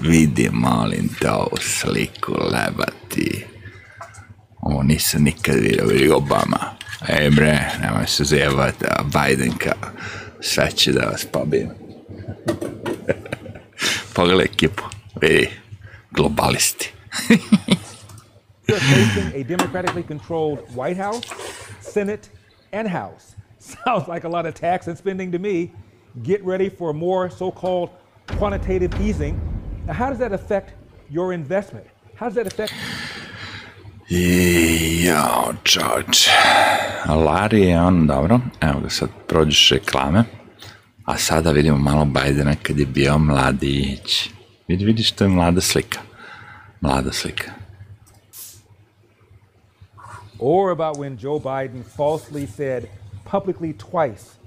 Vidi, 0.02 0.48
molim 0.52 1.08
te 1.20 1.30
ovu 1.30 1.56
sliku 1.60 2.32
lebati. 2.32 3.46
Ovo 4.60 4.82
nisam 4.82 5.22
nikad 5.22 5.54
vidio, 5.54 5.86
vidi 5.86 6.10
Obama. 6.10 6.58
Ej 7.08 7.30
bre, 7.30 7.70
nemoj 7.82 8.06
se 8.06 8.24
zajebati, 8.24 8.84
a 8.84 9.02
Biden 9.02 9.52
kao, 9.58 9.90
sve 10.40 10.70
će 10.70 10.92
da 10.92 11.00
vas 11.00 11.24
pobijem. 11.24 11.68
Pogledaj 14.14 14.44
ekipu, 14.44 14.82
vidi, 15.20 15.50
globalisti. 16.14 16.88
Are 18.68 18.78
facing 18.78 19.40
a 19.40 19.42
democratically 19.42 20.02
controlled 20.02 20.58
White 20.74 20.96
House, 20.96 21.24
Senate, 21.80 22.30
and 22.72 22.88
House. 22.88 23.34
Sounds 23.58 24.08
like 24.08 24.24
a 24.24 24.28
lot 24.28 24.46
of 24.46 24.54
tax 24.54 24.86
and 24.86 24.96
spending 24.96 25.32
to 25.32 25.38
me. 25.38 25.72
Get 26.22 26.44
ready 26.44 26.68
for 26.68 26.92
more 26.92 27.30
so 27.30 27.50
called 27.50 27.90
quantitative 28.38 29.00
easing. 29.00 29.40
Now, 29.86 29.94
how 29.94 30.10
does 30.10 30.18
that 30.18 30.32
affect 30.32 30.74
your 31.10 31.32
investment? 31.32 31.86
How 32.14 32.26
does 32.26 32.34
that 32.36 32.46
affect 32.46 32.72
I, 34.12 35.04
jao, 35.06 35.54
čoč. 35.62 36.28
Larry 37.06 37.60
je 37.60 37.80
on, 37.80 38.06
dobro, 38.06 38.40
evo 38.60 38.80
ga 38.80 38.90
sad 38.90 39.08
prođeš 39.28 39.70
reklame. 39.70 40.24
A 41.04 41.16
sada 41.18 41.50
vidimo 41.50 41.78
malo 41.78 42.04
Bajdena 42.04 42.54
kad 42.62 42.78
je 42.78 42.86
bio 42.86 43.18
mladić. 43.18 44.30
Vidi, 44.70 44.84
vidiš, 44.84 45.12
to 45.12 45.24
je 45.24 45.28
mlada 45.28 45.60
slika. 45.60 46.00
Mlada 46.80 47.12
slika. 47.12 47.50
or 50.40 50.70
about 50.70 50.96
when 50.96 51.16
Joe 51.16 51.38
Biden 51.38 51.84
falsely 51.84 52.46
said 52.46 52.88
publicly 53.24 53.72
twice 53.72 54.38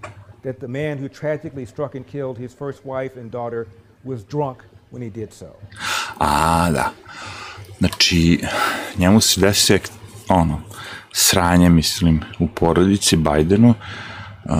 that 0.41 0.59
the 0.59 0.67
man 0.67 0.97
who 0.97 1.07
tragically 1.07 1.65
struck 1.65 1.95
and 1.95 2.05
killed 2.05 2.37
his 2.37 2.53
first 2.53 2.85
wife 2.85 3.15
and 3.15 3.31
daughter 3.31 3.67
was 4.03 4.23
drunk 4.23 4.63
when 4.89 5.01
he 5.01 5.09
did 5.09 5.33
so. 5.33 5.55
A, 6.19 6.71
da. 6.71 6.91
Znači, 7.79 8.43
njemu 8.97 9.21
se 9.21 9.41
desio 9.41 9.79
ono, 10.29 10.61
sranje, 11.11 11.69
mislim, 11.69 12.21
u 12.39 12.47
porodici 12.47 13.17
Bajdenu. 13.17 13.73
Uh, 14.45 14.55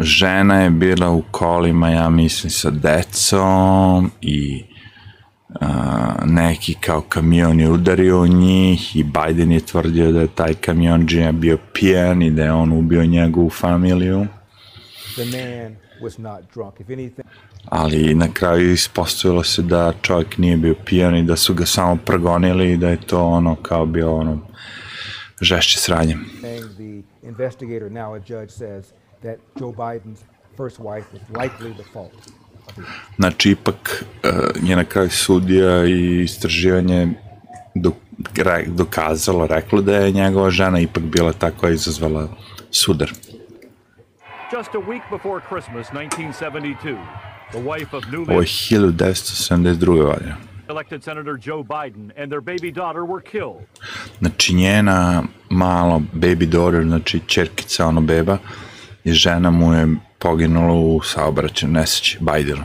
žena 0.00 0.62
je 0.62 0.70
bila 0.70 1.10
u 1.10 1.22
kolima, 1.30 1.90
ja 1.90 2.10
mislim, 2.10 2.50
sa 2.50 2.70
decom 2.70 4.10
i 4.20 4.64
uh, 5.48 5.66
neki 6.26 6.74
kao 6.74 7.00
kamion 7.00 7.60
je 7.60 7.70
udario 7.70 8.20
u 8.20 8.26
njih 8.26 8.96
i 8.96 9.04
Biden 9.04 9.52
je 9.52 9.60
tvrdio 9.60 10.12
da 10.12 10.20
je 10.20 10.34
taj 10.34 10.54
kamionđija 10.54 11.32
bio 11.32 11.58
pijan 11.72 12.22
i 12.22 12.30
da 12.30 12.44
je 12.44 12.52
on 12.52 12.72
ubio 12.72 13.04
njegovu 13.04 13.50
familiju. 13.50 14.26
The 15.14 15.24
man 15.24 15.76
was 16.00 16.18
not 16.18 16.40
drunk. 16.54 16.80
If 16.80 16.88
anything, 16.88 17.24
ali 17.64 18.14
na 18.14 18.28
kraju 18.32 18.72
ispostavilo 18.72 19.42
se 19.44 19.62
da 19.62 19.92
čovjek 20.02 20.38
nije 20.38 20.56
bio 20.56 20.74
pijan 20.84 21.16
i 21.16 21.22
da 21.22 21.36
su 21.36 21.54
ga 21.54 21.66
samo 21.66 21.96
progonili 21.96 22.72
i 22.72 22.76
da 22.76 22.88
je 22.88 23.00
to 23.06 23.24
ono 23.26 23.54
kao 23.54 23.86
bio 23.86 24.16
ono 24.16 24.38
žešće 25.40 25.78
sranje. 25.78 26.16
investigator, 27.22 27.90
now 27.90 28.14
a 28.14 28.18
judge, 28.18 28.50
says 28.50 28.92
that 29.22 29.38
Joe 29.60 29.72
Biden's 29.72 30.24
first 30.56 30.80
wife 30.80 31.12
was 31.12 31.22
likely 31.30 31.72
the 31.74 31.84
fault. 31.92 32.12
Znači, 33.16 33.50
ipak 33.50 34.04
uh, 34.24 34.30
je 34.62 34.76
na 34.76 34.84
kraju 34.84 35.10
sudija 35.10 35.86
i 35.86 36.22
istraživanje 36.22 37.08
do, 37.74 37.92
re, 38.36 38.64
dokazalo, 38.66 39.46
reklo 39.46 39.80
da 39.82 39.96
je 39.96 40.12
njegova 40.12 40.50
žena 40.50 40.80
ipak 40.80 41.02
bila 41.02 41.32
ta 41.32 41.50
koja 41.50 41.70
je 41.70 41.74
izazvala 41.74 42.28
sudar. 42.70 43.10
Just 44.52 44.74
a 44.74 44.78
week 44.78 45.02
before 45.10 45.40
Christmas 45.48 45.86
1972, 45.90 46.96
the 47.52 47.60
wife 47.60 47.96
of 47.96 48.04
Ovo 48.28 48.40
je 48.40 48.46
newly 48.46 48.92
1972. 48.92 50.02
godine. 50.02 50.48
elected 50.68 51.02
Senator 51.02 51.36
Joe 51.36 51.62
Biden 51.62 52.12
and 52.16 52.30
their 52.30 52.40
baby 52.40 52.70
daughter 52.70 53.04
were 53.04 53.20
killed. 53.20 53.66
Znači, 54.18 54.54
njena 54.54 55.22
malo 55.50 56.02
baby 56.14 56.46
daughter, 56.46 56.82
znači 56.82 57.20
čerkica, 57.26 57.86
ono 57.86 58.00
beba, 58.00 58.38
i 59.08 59.12
žena 59.12 59.50
mu 59.50 59.74
je 59.74 59.86
poginula 60.18 60.74
u 60.74 61.00
saobraćaju 61.02 61.72
nesreći 61.72 62.18
Bajdenu. 62.20 62.64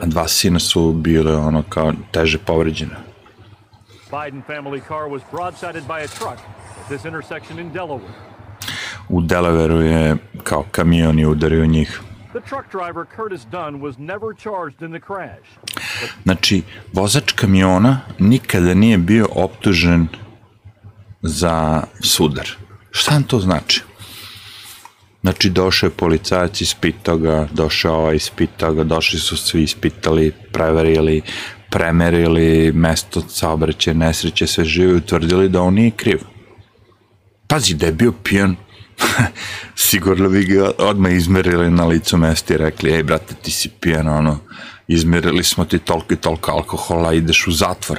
A 0.00 0.06
dva 0.06 0.28
sina 0.28 0.58
su 0.58 0.92
bile 0.92 1.36
ono 1.36 1.62
kao 1.68 1.92
teže 2.10 2.38
povređene. 2.38 2.96
Biden 4.10 4.42
family 4.48 4.80
car 4.88 5.08
was 5.08 5.22
broadsided 5.32 5.84
by 5.88 6.04
a 6.04 6.06
truck 6.06 6.38
at 6.80 6.86
this 6.86 7.04
intersection 7.04 7.58
in 7.58 7.72
Delaware. 7.72 8.12
U 9.08 9.20
Delaveru 9.20 9.80
je 9.80 10.16
kao 10.42 10.64
kamion 10.70 11.18
je 11.18 11.26
udario 11.26 11.66
njih. 11.66 12.00
The 12.32 12.40
truck 12.40 12.70
driver 12.72 13.04
Curtis 13.16 13.42
Dunn 13.50 13.80
was 13.82 13.94
never 13.98 14.34
charged 14.36 14.82
in 14.82 14.90
the 14.90 15.00
crash. 15.06 15.48
Znači, 16.22 16.62
vozač 16.92 17.32
kamiona 17.32 18.00
nikada 18.18 18.74
nije 18.74 18.98
bio 18.98 19.26
optužen 19.34 20.08
za 21.22 21.82
sudar. 22.00 22.48
Šta 22.92 23.12
vam 23.12 23.22
to 23.22 23.40
znači? 23.40 23.82
Znači, 25.22 25.50
došao 25.50 25.86
je 25.86 25.90
policajac, 25.90 26.60
ispitao 26.60 27.16
ga, 27.16 27.48
došao 27.52 27.96
ovaj, 27.96 28.16
ispitao 28.16 28.74
ga, 28.74 28.84
došli 28.84 29.18
su 29.18 29.36
svi, 29.36 29.62
ispitali, 29.62 30.32
preverili, 30.52 31.22
premerili 31.70 32.72
mesto 32.72 33.22
saobraćaja, 33.28 33.94
nesreće, 33.94 34.46
sve 34.46 34.64
žive 34.64 34.94
utvrdili 34.94 35.48
da 35.48 35.62
on 35.62 35.74
nije 35.74 35.90
kriv. 35.90 36.18
Pazi, 37.46 37.74
da 37.74 37.86
je 37.86 37.92
bio 37.92 38.12
pijan, 38.24 38.56
sigurno 39.88 40.28
bi 40.28 40.44
ga 40.44 40.70
odmah 40.78 41.12
izmerili 41.12 41.70
na 41.70 41.86
licu 41.86 42.16
mesta 42.16 42.54
i 42.54 42.56
rekli, 42.56 42.94
ej 42.94 43.02
brate, 43.02 43.34
ti 43.42 43.50
si 43.50 43.70
pijan, 43.80 44.08
ono, 44.08 44.38
izmerili 44.88 45.44
smo 45.44 45.64
ti 45.64 45.78
toliko 45.78 46.14
i 46.14 46.16
toliko 46.16 46.50
alkohola, 46.50 47.12
ideš 47.12 47.46
u 47.46 47.52
zatvor. 47.52 47.98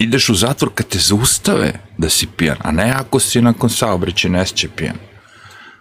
Ideš 0.00 0.28
u 0.28 0.34
zatvor 0.34 0.70
kad 0.74 0.86
te 0.86 0.98
zaustave 0.98 1.72
da 1.98 2.08
si 2.08 2.26
pijan, 2.36 2.56
a 2.60 2.70
ne 2.70 2.92
ako 2.96 3.20
si 3.20 3.42
nakon 3.42 3.70
saobraćaja 3.70 4.32
nesće 4.32 4.68
pijan. 4.76 4.96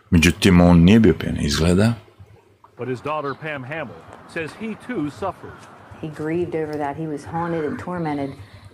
Međutim, 0.09 0.61
on 0.61 0.79
nije 0.79 0.99
bio 0.99 1.13
pijan, 1.13 1.37
izgleda. 1.39 1.93
But 2.77 2.87
his 2.87 2.99
daughter 3.01 3.33
Pam 3.41 3.63
Hamill 3.63 4.01
says 4.33 4.51
he 4.59 4.67
too 4.87 5.09
suffered. 5.09 5.59
He 6.01 6.07
grieved 6.23 6.55
over 6.55 6.77
that. 6.77 6.97
He 6.97 7.07
was 7.07 7.25
haunted 7.31 7.65
and 7.65 7.79
tormented 7.85 8.29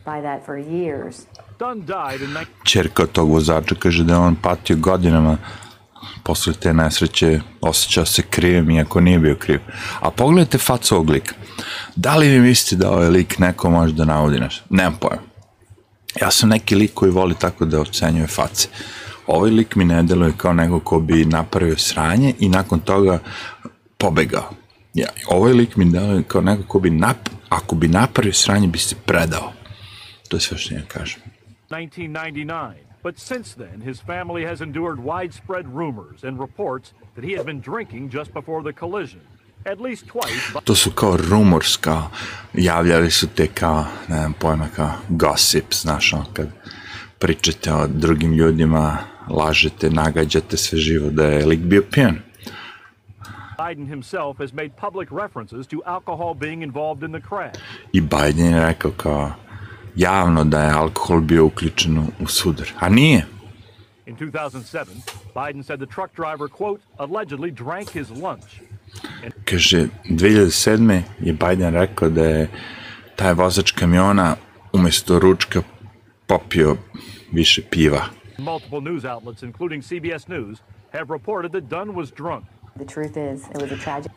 by 0.06 0.22
that 0.22 0.46
for 0.46 0.56
years. 0.58 1.16
Dunn 1.60 1.80
died 1.86 2.22
in 2.22 2.36
19- 2.36 2.46
Čerka 2.64 3.06
tog 3.06 3.30
vozača 3.30 3.76
kaže 3.76 4.04
da 4.04 4.14
je 4.14 4.20
on 4.20 4.36
patio 4.36 4.76
godinama 4.76 5.38
posle 6.24 6.54
te 6.54 6.74
nesreće, 6.74 7.40
osjećao 7.62 8.06
se 8.06 8.22
krivim 8.22 8.70
iako 8.70 9.02
nije 9.02 9.20
bio 9.20 9.36
kriv. 9.36 9.60
A 10.00 10.12
pogledajte 10.12 10.58
facu 10.58 10.96
ovog 10.96 11.10
lika. 11.10 11.36
Da 11.96 12.16
li 12.16 12.30
vi 12.30 12.40
mislite 12.40 12.76
da 12.76 12.92
ovaj 12.92 13.10
lik 13.10 13.40
neko 13.40 13.70
može 13.70 13.94
da 13.94 14.06
navodi 14.06 14.40
nešto? 14.40 14.64
Nemam 14.70 14.98
pojma. 15.02 15.35
Ja 16.22 16.32
sam 16.32 16.50
neki 16.50 16.76
lik 16.76 16.92
koji 16.94 17.12
voli 17.12 17.36
tako 17.40 17.66
da 17.66 17.82
ocenjuje 17.82 18.28
face. 18.28 18.68
Ovaj 19.28 19.52
lik 19.52 19.76
mi 19.76 19.86
ne 19.86 20.04
deluje 20.04 20.34
kao 20.38 20.54
neko 20.54 20.80
ko 20.80 21.00
bi 21.00 21.26
napravio 21.26 21.78
sranje 21.78 22.34
i 22.40 22.50
nakon 22.50 22.80
toga 22.80 23.20
pobegao. 23.98 24.50
Ja, 24.94 25.08
ovaj 25.28 25.54
lik 25.54 25.76
mi 25.76 25.86
deluje 25.86 26.24
kao 26.24 26.42
neko 26.42 26.64
ko 26.68 26.80
bi 26.80 26.90
nap, 26.90 27.18
ako 27.50 27.76
bi 27.76 27.88
napravio 27.88 28.34
sranje 28.34 28.68
bi 28.68 28.78
se 28.78 28.96
predao. 29.06 29.54
To 30.28 30.38
je 30.38 30.42
sve 30.42 30.58
što 30.58 30.76
ja 30.76 30.82
kažem. 30.88 31.22
1999. 31.70 32.86
But 33.04 33.20
since 33.20 33.54
then, 33.54 33.82
his 33.82 34.02
family 34.02 34.46
has 34.46 34.62
endured 34.62 35.00
widespread 35.00 35.66
rumors 35.68 36.24
and 36.24 36.40
reports 36.40 36.94
that 37.16 37.24
he 37.24 37.36
had 37.38 37.46
been 37.46 37.62
drinking 37.62 38.10
just 38.10 38.34
before 38.34 38.64
the 38.64 38.80
collision. 38.80 39.22
At 39.72 39.80
least 39.80 40.06
twice, 40.06 40.62
to 40.64 40.76
su 40.76 40.92
kao 40.92 41.18
rumors, 41.18 41.78
kao, 41.78 42.10
javljali 42.54 43.12
su 43.12 43.28
te 43.28 43.48
kao, 43.48 43.86
ne 44.08 44.18
znam 44.18 44.34
pojma, 44.34 44.68
kao 44.76 44.92
gossip, 45.10 45.74
znaš, 45.74 46.14
ono, 46.14 46.26
kad 46.34 46.48
pričate 47.20 47.74
o 47.74 47.88
drugim 47.88 48.34
ljudima, 48.34 48.98
lažete, 49.30 49.90
nagađate 49.90 50.58
sve 50.58 50.78
živo, 50.78 51.10
da 51.10 51.26
je 51.26 51.46
lik 51.46 51.60
bio 51.60 51.84
pijan. 51.92 52.20
Biden 53.68 53.88
himself 53.88 54.38
has 54.38 54.54
made 54.54 54.70
public 54.70 55.10
references 55.12 55.68
to 55.68 55.82
alcohol 55.86 56.34
being 56.34 56.64
involved 56.64 57.04
in 57.04 57.20
the 57.20 57.28
crash. 57.30 57.60
I 57.94 58.02
Biden 58.02 58.46
je 58.46 58.66
rekao 58.66 58.92
kao, 58.92 59.32
javno 59.96 60.44
da 60.44 60.64
je 60.64 60.72
alkohol 60.72 61.20
bio 61.22 61.46
uključen 61.46 61.98
u 62.20 62.28
sudar, 62.28 62.68
a 62.80 62.90
nije. 62.90 63.26
In 64.06 64.18
2007, 64.18 64.86
Biden 65.34 65.64
said 65.64 65.80
the 65.80 65.88
truck 65.96 66.16
driver, 66.16 66.48
quote, 66.48 66.82
allegedly 66.98 67.52
drank 67.52 67.90
his 67.90 68.10
lunch. 68.10 68.62
Kaže, 69.46 69.88
2007. 70.10 71.02
je 71.20 71.34
Biden 71.34 71.74
rekao 71.74 72.10
da 72.10 72.24
je 72.24 72.50
taj 73.16 73.34
vozač 73.34 73.72
kamiona 73.72 74.36
umesto 74.74 75.20
ručka 75.20 75.62
popio 76.28 76.76
više 77.32 77.62
piva. 77.70 78.06
Multiple 78.38 78.82
news 78.82 79.04
outlets, 79.04 79.44
including 79.44 79.84
CBS 79.84 80.28
News, 80.28 80.60
have 80.94 81.06
reported 81.14 81.52
that 81.52 81.64
Dunn 81.64 81.96
was 81.96 82.12
drunk. 82.18 82.44
The 82.76 82.86
truth 82.86 83.18
is, 83.18 83.42
it 83.50 83.62
was 83.62 83.72
a 83.72 83.84
tragic 83.84 84.12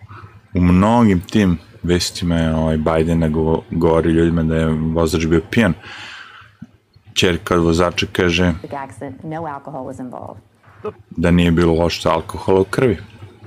U 0.54 0.60
mnogim 0.60 1.20
tim 1.20 1.58
vestima 1.82 2.36
je 2.36 2.54
ovaj 2.54 2.76
Biden 2.76 3.32
govori 3.70 4.10
ljudima 4.10 4.42
da 4.42 4.56
je 4.56 4.66
vozač 4.66 5.26
bio 5.26 5.40
pijan. 5.50 5.74
Čerka 7.14 7.54
od 7.54 7.62
vozača 7.62 8.06
kaže 8.12 8.52
da 11.10 11.30
nije 11.30 11.50
bilo 11.50 11.74
loše 11.74 12.08
alkohola 12.08 12.60
u 12.60 12.64
krvi. 12.64 12.96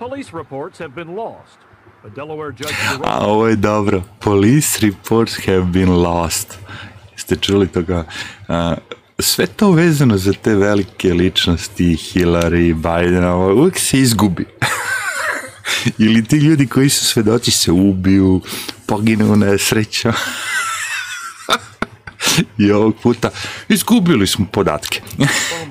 Police 0.09 0.33
reports 0.33 0.79
have 0.79 0.95
been 0.95 1.15
lost. 1.15 1.57
A 2.03 2.09
Delaware 2.09 2.51
judge 2.51 2.73
A 3.03 3.25
ovo 3.25 3.47
je 3.47 3.55
dobro. 3.55 4.03
Police 4.19 4.79
reports 4.81 5.45
have 5.45 5.65
been 5.65 5.89
lost. 5.89 6.57
Ste 7.15 7.35
čuli 7.35 7.67
toga? 7.67 8.05
A, 8.47 8.75
sve 9.19 9.47
to 9.47 9.71
vezano 9.71 10.17
za 10.17 10.33
te 10.33 10.55
velike 10.55 11.13
ličnosti, 11.13 11.95
Hillary, 11.95 12.73
Bidena, 12.73 13.35
uvijek 13.35 13.79
se 13.79 13.99
izgubi. 13.99 14.45
Ili 16.05 16.25
ti 16.25 16.37
ljudi 16.37 16.67
koji 16.67 16.89
su 16.89 17.05
svedoci 17.05 17.51
se 17.51 17.71
ubiju, 17.71 18.41
poginu 18.87 19.33
u 19.33 19.35
nesreću. 19.35 20.09
I 22.57 22.71
ovog 22.71 22.95
puta 23.03 23.29
izgubili 23.69 24.27
smo 24.27 24.45
podatke. 24.51 25.01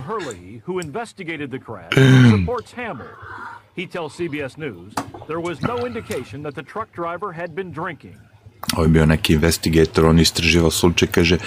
Hurley, 0.08 0.60
who 0.66 0.84
investigated 0.84 1.50
the 1.50 1.58
crash, 1.58 1.94
supports 2.30 2.72
Hamill. 2.74 3.10
He 3.76 3.86
tells 3.86 4.16
CBS 4.18 4.58
News 4.58 4.94
there 5.26 5.40
was 5.40 5.62
no 5.62 5.86
indication 5.86 6.42
that 6.42 6.54
the 6.54 6.62
truck 6.62 6.92
driver 6.92 7.32
had 7.32 7.54
been 7.54 7.72
drinking. 7.72 8.16
Ovo 8.72 8.82
je 8.82 8.88
bio 8.88 9.06
neki 9.06 9.32
investigator, 9.32 10.06
on 10.06 10.18
istraživao 10.18 10.70
slučaj, 10.70 11.08
kaže, 11.08 11.38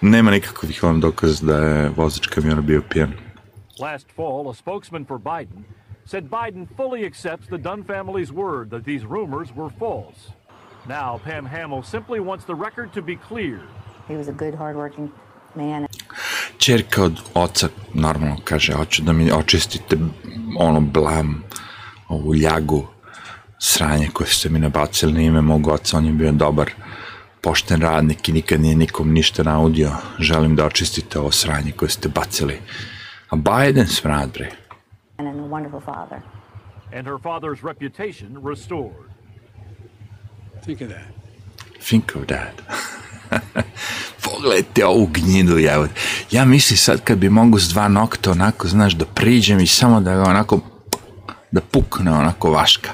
nema 0.00 0.30
nikakvih 0.30 0.82
vam 0.82 1.00
dokaza 1.00 1.46
da 1.46 1.58
je 1.58 1.88
vozač 1.96 2.26
kamiona 2.26 2.60
bio 2.60 2.82
pijan. 2.90 3.12
Last 3.80 4.06
fall, 4.16 4.50
a 4.50 4.54
spokesman 4.54 5.04
for 5.04 5.18
Biden 5.18 5.64
said 6.04 6.24
Biden 6.30 6.66
fully 6.76 7.06
accepts 7.06 7.46
the 7.46 7.58
Dunn 7.58 7.84
family's 7.84 8.32
word 8.32 8.70
that 8.70 8.84
these 8.84 9.04
rumors 9.04 9.48
were 9.56 9.70
false. 9.78 10.32
Now, 10.88 11.20
Pam 11.24 11.46
Hamill 11.46 11.82
simply 11.82 12.20
wants 12.20 12.44
the 12.44 12.54
record 12.54 12.92
to 12.92 13.02
be 13.02 13.16
clear. 13.28 13.60
He 14.08 14.16
was 14.16 14.28
a 14.28 14.32
good, 14.32 14.54
hardworking 14.54 15.10
man. 15.54 15.86
čerka 16.58 17.02
od 17.02 17.20
oca 17.34 17.68
normalno 17.94 18.36
kaže, 18.44 18.72
hoću 18.72 19.02
da 19.02 19.12
mi 19.12 19.32
očistite 19.32 19.96
ono 20.58 20.80
blam, 20.80 21.42
ovu 22.08 22.34
ljagu, 22.34 22.86
sranje 23.58 24.08
koje 24.12 24.28
ste 24.28 24.48
mi 24.48 24.58
nabacili 24.58 25.12
na 25.12 25.20
ime 25.20 25.40
mog 25.40 25.68
oca, 25.68 25.96
on 25.96 26.06
je 26.06 26.12
bio 26.12 26.32
dobar, 26.32 26.70
pošten 27.40 27.80
radnik 27.80 28.28
i 28.28 28.32
nikad 28.32 28.60
nije 28.60 28.76
nikom 28.76 29.12
ništa 29.12 29.42
naudio. 29.42 29.90
Želim 30.18 30.56
da 30.56 30.64
očistite 30.64 31.18
ovo 31.18 31.30
sranje 31.30 31.72
koje 31.72 31.88
ste 31.88 32.08
bacili. 32.08 32.58
A 33.30 33.36
Biden 33.36 33.86
smrad, 33.86 34.32
bre. 34.32 34.50
And 35.18 35.28
a 35.28 35.32
wonderful 35.32 35.80
father. 35.84 36.20
And 36.92 37.06
her 37.06 37.18
father's 37.18 37.62
reputation 37.62 38.44
restored. 38.44 39.06
Think 40.64 40.80
of 40.80 40.88
that. 40.88 41.06
Think 41.88 42.16
of 42.16 42.26
that. 42.26 42.62
Pogledajte 44.24 44.86
ovu 44.86 45.06
gnjidu, 45.06 45.58
evo. 45.58 45.86
Ja 46.30 46.44
mislim 46.44 46.76
sad 46.76 47.04
kad 47.04 47.18
bi 47.18 47.28
mogu 47.28 47.58
s 47.58 47.68
dva 47.68 47.88
nokta 47.88 48.30
onako, 48.30 48.68
znaš, 48.68 48.92
da 48.94 49.04
priđem 49.04 49.60
i 49.60 49.66
samo 49.66 50.00
da 50.00 50.14
ga 50.14 50.22
onako, 50.22 50.60
da 51.50 51.60
pukne 51.60 52.12
onako 52.12 52.50
vaška. 52.50 52.90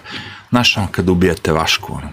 Znaš, 0.50 0.76
ono 0.76 0.86
kad 0.90 1.08
ubijate 1.08 1.52
vašku, 1.52 1.92
ono. 1.92 2.08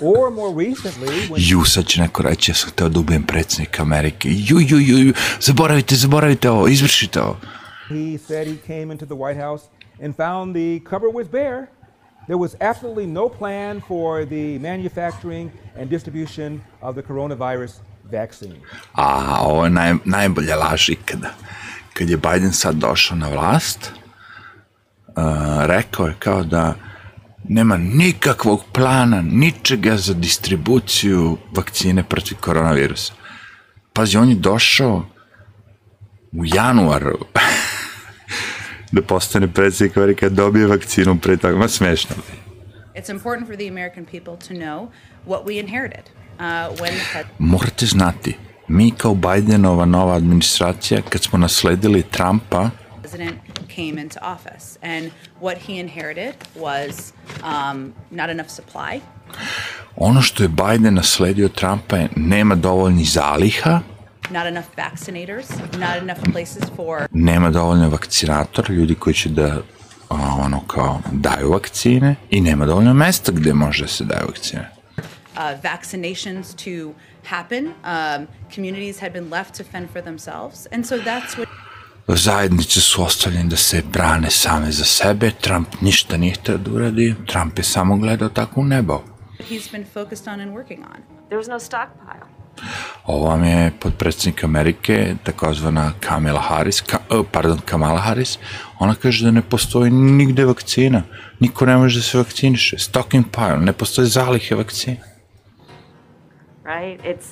Or 0.00 0.30
more 0.30 0.54
recently, 0.54 1.28
when 1.28 1.36
Ju, 1.36 1.64
sad 1.64 1.86
će 1.86 2.00
neko 2.00 2.22
reći, 2.22 2.50
ja 2.50 2.54
sam 2.54 2.70
hteo 2.70 2.88
da 2.88 3.00
ubijem 3.00 3.22
predsjednika 3.22 3.82
Amerike. 3.82 4.28
Ju, 4.30 4.60
ju, 4.60 4.78
ju, 4.78 4.98
ju, 4.98 5.14
zaboravite, 5.40 5.94
zaboravite 5.94 6.50
ovo, 6.50 6.68
izvršite 6.68 7.22
ovo. 7.22 7.36
he 7.92 8.16
said 8.18 8.46
he 8.46 8.56
came 8.56 8.90
into 8.90 9.06
the 9.06 9.16
White 9.16 9.36
House 9.36 9.68
and 10.00 10.16
found 10.16 10.54
the 10.54 10.80
cupboard 10.80 11.14
was 11.14 11.28
bare. 11.28 11.68
There 12.26 12.38
was 12.38 12.56
absolutely 12.60 13.06
no 13.06 13.28
plan 13.28 13.80
for 13.80 14.24
the 14.24 14.58
manufacturing 14.58 15.50
and 15.76 15.90
distribution 15.90 16.62
of 16.80 16.94
the 16.94 17.02
coronavirus 17.02 17.80
vaccine. 18.10 18.60
A 18.94 19.38
ovo 19.44 19.64
je 19.64 19.70
naj, 19.70 19.94
najbolja 20.04 20.56
laž 20.56 20.88
ikada. 20.88 21.34
Kad 21.92 22.10
je 22.10 22.16
Biden 22.16 22.52
sad 22.52 22.74
došao 22.74 23.16
na 23.16 23.28
vlast, 23.28 23.92
rekao 25.66 26.06
je 26.06 26.14
kao 26.18 26.42
da 26.42 26.74
nema 27.48 27.76
nikakvog 27.76 28.64
plana, 28.72 29.22
ničega 29.22 29.96
za 29.96 30.14
distribuciju 30.14 31.38
vakcine 31.56 32.02
protiv 32.02 32.38
koronavirusa. 32.40 33.12
Pazi, 33.92 34.16
on 34.16 34.28
je 34.28 34.34
došao 34.34 35.04
u 36.32 36.44
januaru 36.44 37.18
da 38.92 39.02
postane 39.02 39.52
predsjednik 39.52 39.96
Amerike, 39.96 40.28
da 40.28 40.34
dobije 40.34 40.66
vakcinu 40.66 41.18
pre 41.18 41.36
toga. 41.36 41.56
Ma 41.56 41.68
smešno. 41.68 42.16
It's 42.94 43.10
important 43.10 43.46
for 43.46 43.56
the 43.56 43.68
American 43.68 44.04
people 44.04 44.36
to 44.48 44.54
know 44.54 44.88
what 45.26 45.44
we 45.44 45.60
inherited 45.60 46.04
uh, 46.38 46.80
when 46.80 46.92
the 47.12 47.24
Morate 47.38 47.86
znati, 47.86 48.36
mi 48.68 48.90
kao 48.90 49.14
Bidenova 49.14 49.84
nova 49.84 50.16
administracija, 50.16 51.02
kad 51.08 51.22
smo 51.22 51.38
nasledili 51.38 52.02
Trumpa, 52.02 52.70
president 53.12 53.68
came 53.68 53.98
into 53.98 54.18
office. 54.20 54.78
And 54.82 55.12
what 55.40 55.58
he 55.58 55.78
inherited 55.78 56.34
was 56.54 57.12
um, 57.42 57.94
not 58.10 58.30
enough 58.30 58.48
supply, 58.50 59.00
ono 59.96 60.22
što 60.22 60.42
je 60.42 60.48
Biden 60.48 60.94
nasledio 60.94 61.48
Trumpa 61.48 61.96
je 61.96 62.08
nema 62.16 62.54
dovoljnih 62.54 63.10
zaliha, 63.10 63.80
not 64.30 64.46
enough 64.46 64.66
vaccinators, 64.76 65.50
not 65.78 65.96
enough 65.96 66.32
places 66.32 66.64
for 66.76 67.06
nema 67.10 67.50
dovoljno 67.50 67.88
vakcinatora, 67.88 68.74
ljudi 68.74 68.94
koji 68.94 69.14
će 69.14 69.28
da 69.28 69.62
a, 70.08 70.36
ono 70.44 70.60
kao 70.66 71.00
daju 71.12 71.50
vakcine 71.50 72.16
i 72.30 72.40
nema 72.40 72.66
dovoljno 72.66 72.94
mesta 72.94 73.32
gde 73.32 73.54
može 73.54 73.82
da 73.82 73.88
se 73.88 74.04
daju 74.04 74.26
vakcine. 74.26 74.70
uh, 75.36 75.54
vaccinations 75.62 76.54
to 76.54 76.94
happen. 77.24 77.74
Um, 77.84 78.28
communities 78.50 78.98
had 78.98 79.12
been 79.12 79.30
left 79.30 79.54
to 79.54 79.64
fend 79.64 79.90
for 79.90 80.00
themselves. 80.00 80.66
And 80.66 80.86
so 80.86 80.98
that's 80.98 81.36
what 81.38 81.48
Zajednice 82.08 82.80
su 82.80 83.02
ostavljene 83.02 83.48
da 83.48 83.56
se 83.56 83.82
brane 83.92 84.30
same 84.30 84.70
za 84.72 84.84
sebe, 84.84 85.30
Trump 85.30 85.68
ništa 85.80 86.16
nije 86.16 86.34
htio 86.34 86.58
da 86.58 86.70
uradi, 86.70 87.14
Trump 87.26 87.58
je 87.58 87.64
samo 87.64 87.96
gledao 87.96 88.28
tako 88.28 88.60
u 88.60 88.64
nebo. 88.64 89.00
he's 89.50 89.72
been 89.72 89.84
focused 89.94 90.28
on 90.28 90.40
and 90.40 90.50
working 90.54 90.78
on. 90.80 91.02
There 91.28 91.38
was 91.42 91.48
no 91.48 91.58
stockpile. 91.58 92.26
Ovo 93.04 93.26
vam 93.28 93.44
je 93.44 93.72
podpredsjednik 93.80 94.44
Amerike, 94.44 95.14
takozvana 95.24 95.92
Kamala 96.00 96.40
Harris, 96.40 96.80
ka, 96.80 96.98
uh, 97.10 97.26
pardon, 97.32 97.58
Kamala 97.64 97.98
Harris, 98.00 98.38
ona 98.78 98.94
kaže 98.94 99.24
da 99.24 99.30
ne 99.30 99.42
postoji 99.42 99.90
nigde 99.90 100.44
vakcina, 100.44 101.02
niko 101.40 101.66
ne 101.66 101.76
može 101.76 101.98
da 101.98 102.02
se 102.02 102.18
vakciniše, 102.18 102.78
stocking 102.78 103.24
pile, 103.32 103.58
ne 103.60 103.72
postoje 103.72 104.06
zalihe 104.06 104.54
vakcina. 104.54 104.96
right? 106.64 107.00
It's 107.04 107.26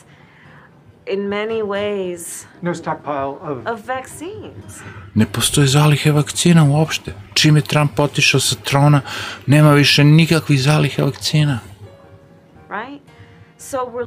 in 1.13 1.21
many 1.29 1.63
ways 1.63 2.45
No 2.63 2.75
stockpile 2.75 3.35
of 3.43 3.67
of 3.67 3.87
vaccines. 3.87 4.83
Ne 5.15 5.27
postoje 5.27 5.67
zalihe 5.67 6.13
vakcina 6.13 6.65
uopšte. 6.65 7.13
Čim 7.35 7.57
je 7.57 7.63
Trump 7.63 7.99
otišao 7.99 8.41
sa 8.41 8.57
trona, 8.65 9.01
nema 9.47 9.73
više 9.73 10.05
nikakvih 10.05 10.63
zalihe 10.63 11.03
vakcina. 11.03 11.59
right? 12.71 13.01
So 13.59 13.79
we're 13.95 14.07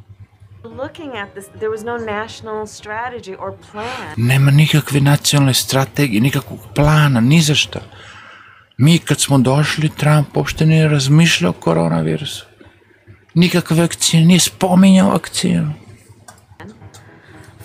looking 0.63 1.17
at 1.17 1.33
this. 1.33 1.45
There 1.59 1.69
was 1.69 1.83
no 1.83 1.97
national 1.97 2.67
strategy 2.67 3.35
or 3.39 3.53
plan. 3.71 4.13
Nema 4.17 4.51
nikakve 4.51 5.01
nacionalne 5.01 5.53
strategije, 5.53 6.21
nikakvog 6.21 6.59
plana, 6.75 7.19
ni 7.21 7.41
za 7.41 7.55
šta. 7.55 7.79
Mi 8.77 8.99
kad 8.99 9.19
smo 9.21 9.37
došli, 9.37 9.89
Trump 9.89 10.37
uopšte 10.37 10.65
nije 10.65 10.87
razmišljao 10.87 11.49
o 11.49 11.53
koronavirusu. 11.53 12.45
Nikakve 13.33 13.75
vakcine, 13.81 14.25
nije 14.25 14.39
spominjao 14.39 15.09
vakcinu. 15.09 15.73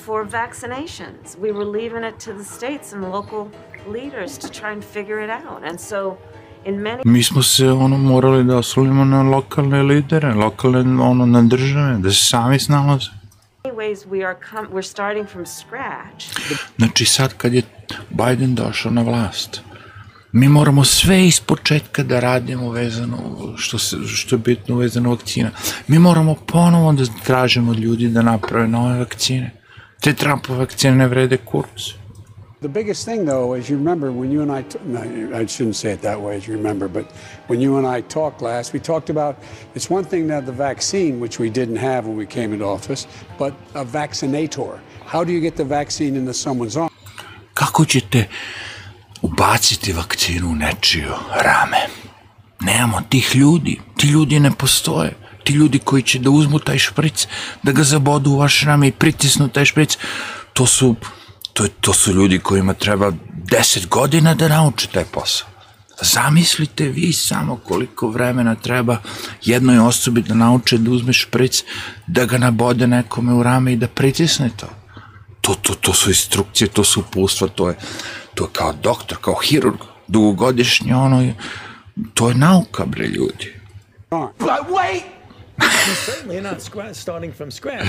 For 0.08 0.24
vaccinations, 0.24 1.36
we 1.38 1.52
were 1.52 1.68
leaving 1.78 2.04
it 2.04 2.18
to 2.24 2.32
the 2.32 2.44
states 2.44 2.92
and 2.94 3.02
local 3.12 3.50
leaders 3.86 4.38
to 4.38 4.48
try 4.60 4.72
and 4.72 4.84
figure 4.84 5.20
it 5.24 5.30
out. 5.30 5.60
And 5.64 5.80
so, 5.80 6.16
in 6.64 6.82
many 6.82 7.02
Mi 7.04 7.22
smo 7.22 7.42
se 7.42 7.68
ono 7.68 7.96
morali 7.96 8.44
da 8.44 8.56
oslonimo 8.56 9.04
na 9.04 9.22
lokalne 9.22 9.82
lidere, 9.82 10.34
lokalne 10.34 11.02
ono 11.02 11.26
na 11.26 11.42
države, 11.42 11.98
da 11.98 12.10
se 12.10 12.24
sami 12.24 12.58
snalaze. 12.58 13.10
ways, 13.64 14.06
we 14.06 14.26
are 14.26 14.36
com- 14.50 14.68
we're 14.72 14.90
starting 14.90 15.28
from 15.28 15.46
scratch. 15.46 16.24
Znači 16.78 17.04
sad 17.04 17.34
kad 17.36 17.54
je 17.54 17.62
Biden 18.10 18.54
došao 18.54 18.92
na 18.92 19.02
vlast, 19.02 19.60
mi 20.32 20.48
moramo 20.48 20.84
sve 20.84 21.26
iz 21.26 21.40
početka 21.40 22.02
da 22.02 22.20
radimo 22.20 22.70
vezano, 22.70 23.18
što, 23.56 23.78
se, 23.78 23.96
što 24.06 24.34
je 24.34 24.38
bitno 24.38 24.76
vezano 24.76 25.10
vakcina. 25.10 25.50
Mi 25.88 25.98
moramo 25.98 26.34
ponovo 26.34 26.92
da 26.92 27.04
tražimo 27.24 27.70
od 27.70 27.78
ljudi 27.78 28.08
da 28.08 28.22
naprave 28.22 28.68
nove 28.68 28.98
vakcine. 28.98 29.57
Te 30.00 30.14
Trumpove 30.14 30.58
vakcine 30.58 30.94
ne 30.94 31.06
vrede 31.06 31.36
kurcu. 31.36 31.94
The 32.60 32.68
biggest 32.68 33.04
thing, 33.04 33.24
though, 33.24 33.52
as 33.52 33.70
you 33.70 33.76
remember, 33.76 34.10
when 34.10 34.32
you 34.32 34.42
and 34.42 34.50
I, 34.50 34.64
no, 34.84 35.00
I 35.32 35.46
shouldn't 35.46 35.76
say 35.76 35.92
it 35.92 36.02
that 36.02 36.20
way, 36.20 36.36
as 36.36 36.48
you 36.48 36.56
remember, 36.56 36.88
but 36.88 37.04
when 37.46 37.60
you 37.60 37.76
and 37.78 37.86
I 37.86 38.00
talked 38.00 38.42
last, 38.42 38.72
we 38.72 38.80
talked 38.80 39.10
about 39.10 39.36
it's 39.76 39.88
one 39.90 40.04
thing 40.04 40.26
to 40.26 40.34
have 40.34 40.46
the 40.46 40.52
vaccine, 40.52 41.20
which 41.20 41.38
we 41.38 41.50
didn't 41.50 41.76
have 41.76 42.08
when 42.08 42.16
we 42.16 42.26
came 42.26 42.52
into 42.52 42.64
office, 42.64 43.06
but 43.38 43.54
a 43.74 43.84
vaccinator. 43.84 44.80
How 45.06 45.22
do 45.24 45.32
you 45.32 45.40
get 45.40 45.54
the 45.56 45.64
vaccine 45.64 46.16
into 46.16 46.34
someone's 46.34 46.76
arm? 46.76 46.90
Kako 47.54 47.84
ćete 47.84 48.28
ubaciti 49.22 49.92
vakcinu 49.92 50.50
u 50.50 50.54
nečiju 50.54 51.12
rame? 51.44 51.86
Nemamo 52.60 53.00
tih 53.08 53.36
ljudi. 53.36 53.80
Ti 53.96 54.06
ljudi 54.06 54.40
ne 54.40 54.50
postoje. 54.50 55.14
Ti 55.48 55.54
ljudi 55.54 55.78
koji 55.78 56.02
će 56.02 56.18
da 56.18 56.30
uzmu 56.30 56.58
taj 56.58 56.78
špric, 56.78 57.26
da 57.62 57.72
ga 57.72 57.82
zabodu 57.82 58.30
u 58.30 58.38
vaše 58.38 58.66
rame 58.66 58.88
i 58.88 58.92
pritisnu 58.92 59.48
taj 59.48 59.64
špric, 59.64 59.96
to 60.52 60.66
su, 60.66 60.94
to, 61.52 61.64
to 61.80 61.92
su 61.92 62.12
ljudi 62.12 62.38
kojima 62.38 62.74
treba 62.74 63.12
10 63.44 63.86
godina 63.88 64.34
da 64.34 64.48
nauče 64.48 64.88
taj 64.92 65.04
posao. 65.04 65.48
Zamislite 66.02 66.84
vi 66.84 67.12
samo 67.12 67.56
koliko 67.56 68.08
vremena 68.08 68.54
treba 68.54 68.98
jednoj 69.44 69.78
osobi 69.78 70.22
da 70.22 70.34
nauče 70.34 70.78
da 70.78 70.90
uzme 70.90 71.12
špric, 71.12 71.64
da 72.06 72.24
ga 72.24 72.38
nabode 72.38 72.86
nekome 72.86 73.32
u 73.32 73.42
rame 73.42 73.72
i 73.72 73.76
da 73.76 73.88
pritisne 73.88 74.50
to. 74.56 74.68
To, 75.40 75.54
to, 75.54 75.74
to 75.74 75.94
su 75.94 76.10
instrukcije, 76.10 76.68
to 76.68 76.84
su 76.84 77.00
upustva, 77.00 77.48
to 77.48 77.68
je, 77.68 77.76
to 78.34 78.44
je 78.44 78.48
kao 78.52 78.72
doktor, 78.72 79.18
kao 79.20 79.34
hirurg, 79.34 79.80
dugogodišnji 80.08 80.92
ono, 80.92 81.32
to 82.14 82.28
je 82.28 82.34
nauka, 82.34 82.84
bre, 82.86 83.06
ljudi. 83.06 83.54
But 84.10 84.68
wait! 84.70 85.17
He's 85.58 85.98
certainly 86.06 86.40
not 86.40 86.58
scra- 86.58 86.94
starting 86.94 87.34
from 87.34 87.50
scratch. 87.50 87.88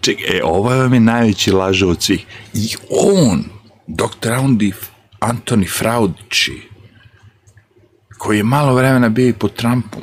Čekaj, 0.00 0.38
e, 0.38 0.44
ovo 0.44 0.72
je 0.72 1.00
najveći 1.00 1.52
lažo 1.52 1.88
od 1.88 2.02
svih. 2.02 2.26
I 2.54 2.76
on, 2.90 3.44
dr. 3.86 4.30
Andy, 4.30 4.72
Antoni 5.20 5.66
Fraudici, 5.66 6.52
koji 8.18 8.36
je 8.36 8.44
malo 8.44 8.74
vremena 8.74 9.08
bio 9.08 9.28
i 9.28 9.32
pod 9.32 9.54
Trumpom, 9.54 10.02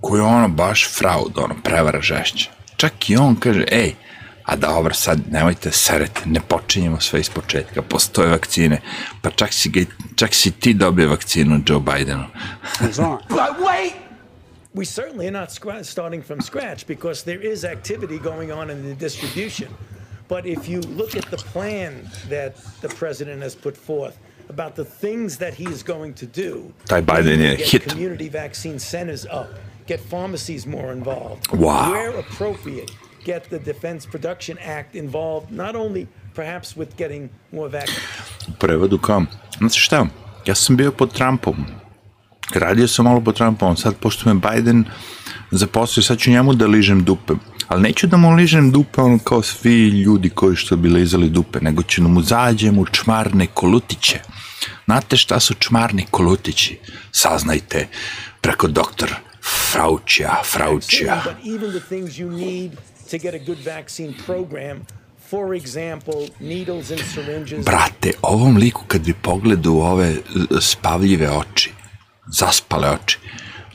koji 0.00 0.18
je 0.18 0.24
ono 0.24 0.48
baš 0.48 0.88
fraud, 0.98 1.32
ono, 1.36 1.54
prevara 1.64 2.00
žešća. 2.00 2.50
Čak 2.76 3.10
i 3.10 3.16
on 3.16 3.36
kaže, 3.36 3.64
ej, 3.70 3.94
a 4.44 4.56
dobro, 4.56 4.94
sad 4.94 5.18
nemojte 5.30 5.72
serete, 5.72 6.20
ne 6.24 6.40
počinjemo 6.40 7.00
sve 7.00 7.20
iz 7.20 7.28
početka, 7.28 7.82
postoje 7.82 8.28
vakcine, 8.28 8.80
pa 9.22 9.30
čak 9.30 9.52
si, 9.52 9.68
ga, 9.68 9.80
čak 10.16 10.34
si 10.34 10.50
ti 10.50 10.74
dobio 10.74 11.08
vakcinu 11.08 11.60
Joe 11.66 11.80
Bidenu. 11.80 12.24
We 14.78 14.84
certainly 14.84 15.26
are 15.26 15.32
not 15.32 15.48
scra- 15.48 15.84
starting 15.84 16.22
from 16.22 16.40
scratch 16.40 16.86
because 16.86 17.24
there 17.24 17.40
is 17.40 17.64
activity 17.64 18.18
going 18.18 18.52
on 18.52 18.70
in 18.70 18.88
the 18.88 18.94
distribution. 18.94 19.68
But 20.28 20.46
if 20.46 20.68
you 20.68 20.80
look 21.00 21.16
at 21.16 21.24
the 21.32 21.36
plan 21.36 22.08
that 22.28 22.52
the 22.80 22.88
president 22.88 23.42
has 23.42 23.56
put 23.56 23.76
forth 23.76 24.16
about 24.48 24.76
the 24.76 24.84
things 24.84 25.36
that 25.38 25.54
he 25.54 25.64
is 25.64 25.82
going 25.82 26.14
to 26.14 26.26
do, 26.26 26.72
Taj 26.84 27.02
Biden 27.02 27.40
je 27.40 27.56
get 27.56 27.68
hit. 27.68 27.88
community 27.88 28.28
vaccine 28.28 28.78
centers 28.78 29.26
up, 29.26 29.48
get 29.86 30.00
pharmacies 30.00 30.64
more 30.66 30.92
involved. 30.92 31.48
Wow. 31.52 31.90
Where 31.90 32.10
appropriate, 32.20 32.92
get 33.24 33.50
the 33.50 33.58
Defense 33.58 34.06
Production 34.06 34.58
Act 34.58 34.94
involved, 34.94 35.50
not 35.50 35.74
only 35.74 36.06
perhaps 36.34 36.76
with 36.76 36.96
getting 36.96 37.30
more 37.52 37.68
vaccines. 37.68 38.98
Kao, 39.02 39.22
znači 39.58 39.80
šta, 39.80 40.06
ja 40.46 40.54
sam 40.54 40.76
bio 40.76 40.92
pod 40.92 41.12
Trumpom, 41.12 41.66
radio 42.54 42.88
sam 42.88 43.04
malo 43.04 43.20
pod 43.20 43.36
Trumpom, 43.36 43.76
sad 43.76 43.96
pošto 43.96 44.34
me 44.34 44.40
Biden 44.50 44.84
zaposlio, 45.50 46.02
sad 46.02 46.18
ću 46.18 46.30
njemu 46.30 46.54
da 46.54 46.66
ližem 46.66 47.04
dupe. 47.04 47.32
Ali 47.68 47.82
neću 47.82 48.06
da 48.06 48.16
mu 48.16 48.34
ližem 48.34 48.70
dupe 48.70 49.00
ono 49.00 49.18
kao 49.18 49.42
svi 49.42 49.88
ljudi 49.88 50.30
koji 50.30 50.56
što 50.56 50.76
bi 50.76 50.88
lizali 50.88 51.28
dupe, 51.28 51.58
nego 51.60 51.82
ću 51.82 52.02
da 52.02 52.08
mu 52.08 52.22
zađem 52.22 52.78
u 52.78 52.86
čmarne 52.86 53.46
kolutiće. 53.46 54.20
Znate 54.84 55.16
šta 55.16 55.40
su 55.40 55.54
čmarni 55.54 56.06
kolutići? 56.10 56.78
Saznajte 57.12 57.88
preko 58.40 58.68
doktora 58.68 59.16
Fraučija, 59.72 60.42
Fraučija. 60.44 61.22
For 65.30 65.54
example, 65.54 66.30
needles 66.40 66.90
and 66.90 67.00
syringes. 67.00 67.64
Brate, 67.64 68.12
ovom 68.22 68.56
liku 68.56 68.84
kad 68.86 69.00
bi 69.00 69.12
pogledao 69.12 69.74
ove 69.74 70.16
spavljive 70.60 71.30
oči, 71.30 71.72
zaspale 72.30 72.88
oči, 72.90 73.18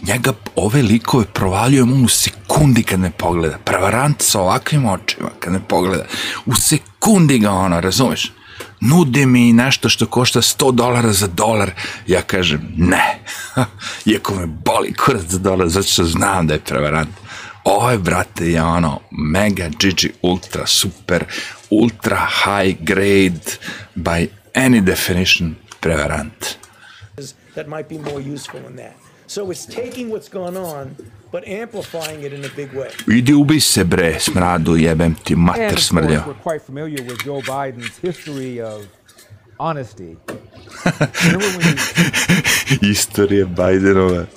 njega 0.07 0.33
ove 0.55 0.81
likove 0.81 1.25
provaljujem 1.25 2.03
u 2.03 2.07
sekundi 2.07 2.83
kad 2.83 2.99
me 2.99 3.11
pogleda. 3.11 3.57
Prevarant 3.57 4.21
sa 4.21 4.41
ovakvim 4.41 4.85
očima 4.85 5.29
kad 5.39 5.53
me 5.53 5.59
pogleda. 5.67 6.05
U 6.45 6.55
sekundi 6.55 7.39
ga 7.39 7.51
ono, 7.51 7.81
razumeš? 7.81 8.31
Nudi 8.81 9.25
mi 9.25 9.53
nešto 9.53 9.89
što 9.89 10.05
košta 10.05 10.41
100 10.41 10.71
dolara 10.71 11.13
za 11.13 11.27
dolar. 11.27 11.71
Ja 12.07 12.21
kažem 12.21 12.73
ne. 12.77 13.19
Iako 14.11 14.35
me 14.35 14.45
boli 14.45 14.93
kurac 14.93 15.23
za 15.23 15.39
dolar, 15.39 15.69
zato 15.69 15.87
što 15.87 16.03
znam 16.03 16.47
da 16.47 16.53
je 16.53 16.59
prevarant. 16.59 17.09
Ovo 17.63 17.91
je, 17.91 17.97
brate, 17.97 18.51
je 18.51 18.63
ono 18.63 18.99
mega 19.11 19.67
GG 19.67 20.09
ultra 20.21 20.67
super 20.67 21.25
ultra 21.69 22.27
high 22.43 22.77
grade 22.79 23.57
by 23.95 24.27
any 24.53 24.81
definition 24.81 25.55
prevarant. 25.79 26.62
That 27.55 27.67
might 27.67 27.87
be 27.87 27.97
more 27.97 28.19
useful 28.19 28.59
in 28.65 28.75
that. 28.77 28.95
So 29.27 29.49
it's 29.51 29.65
taking 29.65 30.09
what's 30.09 30.29
gone 30.29 30.57
on, 30.57 30.95
but 31.31 31.47
amplifying 31.47 32.23
it 32.23 32.33
in 32.33 32.43
a 32.45 32.49
big 32.49 32.73
way. 32.73 32.89
Idi 33.07 33.33
ubi 33.33 33.59
se 33.59 33.83
bre, 33.83 34.19
smradu, 34.19 34.77
jebem 34.77 35.15
ti, 35.23 35.33
And 35.33 35.43
mater 35.43 35.65
of 35.65 35.89
course, 35.89 36.25
we're 36.27 36.33
quite 36.33 36.61
familiar 36.61 37.03
with 37.03 37.23
Joe 37.23 37.41
Biden's 37.41 37.97
history 37.97 38.61
of 38.61 38.87
honesty. 39.59 40.17
Remember 41.25 41.47
when 41.57 41.77
he 42.67 42.91
Istorija 42.91 43.45
Bidenova. 43.55 44.27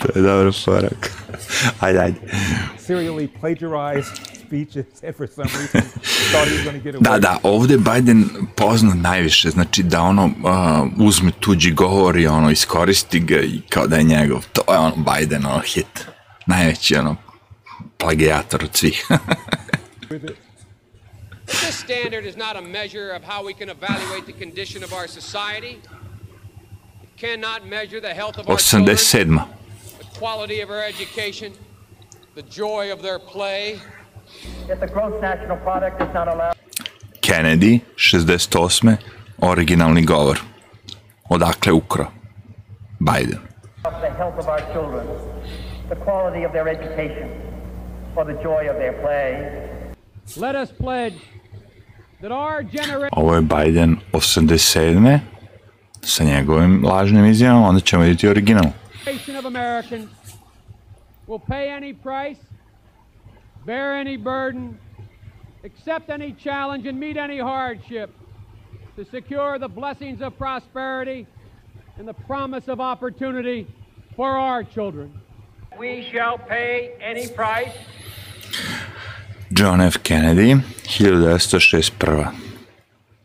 to 0.00 0.12
je 0.18 0.22
dobro 0.22 0.52
porak. 0.64 1.12
Ajde, 1.80 1.98
ajde. 2.00 2.20
serially 2.78 3.28
plagiarized 3.28 4.27
speeches 4.48 4.86
and 5.04 5.14
for 5.18 5.26
some 5.26 5.50
reason 5.60 5.82
thought 6.32 6.48
he 6.48 6.54
was 6.54 6.64
going 6.64 6.80
to 6.80 6.84
get 6.84 6.94
away. 6.94 7.02
Da, 7.02 7.18
da, 7.18 7.38
ovde 7.42 7.76
Biden 7.78 8.28
pozna 8.56 8.94
najviše, 8.94 9.50
znači 9.50 9.82
da 9.82 10.02
ono 10.02 10.24
uh, 10.24 11.06
uzme 11.06 11.32
tuđi 11.40 11.70
govor 11.70 12.16
i 12.16 12.26
ono 12.26 12.50
iskoristi 12.50 13.20
ga 13.20 13.40
i 13.40 13.60
kao 13.68 13.86
da 13.86 13.96
je 13.96 14.02
njegov. 14.02 14.44
To 14.52 14.72
je 14.72 14.78
ono 14.78 14.96
Biden, 14.96 15.46
ono 15.46 15.60
hit. 15.60 16.06
Najveći 16.46 16.96
ono 16.96 17.16
plagijator 17.98 18.64
od 18.64 18.76
svih. 18.76 19.06
This 21.46 21.78
standard 21.84 22.26
is 22.26 22.36
not 22.36 22.56
a 22.56 22.60
measure 22.60 23.16
of 23.16 23.22
how 23.24 23.42
we 23.42 23.54
can 23.54 23.70
evaluate 23.70 24.26
the 24.26 24.38
condition 24.44 24.84
of 24.84 24.92
our 24.92 25.08
society. 25.08 25.78
It 27.02 27.20
cannot 27.20 27.66
measure 27.66 28.00
the 28.00 28.14
health 28.14 28.38
of 28.38 28.48
our 28.48 28.58
children, 28.58 28.88
87. 28.88 29.40
the 29.98 30.18
quality 30.18 30.60
of 30.60 30.70
our 30.70 30.84
education, 30.84 31.52
the 32.34 32.42
joy 32.42 32.92
of 32.92 33.00
their 33.02 33.18
play. 33.18 33.80
If 34.70 34.80
the 34.80 34.86
gross 34.86 35.20
national 35.20 35.56
product 35.56 36.02
is 36.02 36.12
not 36.14 36.28
allowed. 36.28 36.54
Kennedy, 37.20 37.84
68. 37.96 38.98
Originalni 39.40 40.04
govor. 40.06 40.38
Odakle 41.30 41.72
ukro? 41.72 42.06
Biden. 43.00 43.48
of 43.84 44.00
the 44.02 44.10
health 44.10 44.38
of 44.38 44.48
our 44.48 44.60
children, 44.72 45.06
the 45.88 45.96
quality 45.96 46.42
of 46.44 46.52
their 46.52 46.68
education, 46.68 47.28
or 48.16 48.24
the 48.24 48.38
joy 48.42 48.68
of 48.68 48.76
their 48.76 48.92
play. 49.04 49.30
Let 50.36 50.54
us 50.54 50.70
pledge 50.72 51.18
that 52.20 52.32
our 52.32 52.62
generation 52.62 53.10
Ovo 53.12 53.34
je 53.34 53.42
Biden 53.42 53.96
87. 54.12 55.20
sa 56.02 56.24
njegovim 56.24 56.84
lažnim 56.84 57.26
izjavama, 57.26 57.68
onda 57.68 57.80
ćemo 57.80 58.02
vidjeti 58.02 58.28
original. 58.28 58.64
of 59.38 59.44
Americans 59.44 60.08
will 61.26 61.40
pay 61.48 61.68
any 61.70 61.94
price, 61.94 62.40
bear 63.64 63.96
any 63.96 64.16
burden, 64.16 64.78
accept 65.64 66.10
any 66.10 66.32
challenge, 66.32 66.86
and 66.86 66.98
meet 66.98 67.16
any 67.16 67.38
hardship 67.38 68.14
to 68.96 69.04
secure 69.04 69.58
the 69.58 69.68
blessings 69.68 70.20
of 70.20 70.36
prosperity 70.36 71.26
and 71.98 72.08
the 72.08 72.14
promise 72.14 72.68
of 72.68 72.80
opportunity 72.80 73.66
for 74.16 74.30
our 74.30 74.64
children. 74.64 75.20
We 75.78 76.08
shall 76.10 76.38
pay 76.38 76.94
any 77.00 77.28
price. 77.28 77.76
John 79.52 79.80
F. 79.80 80.02
Kennedy, 80.02 80.54
1961. 80.54 82.47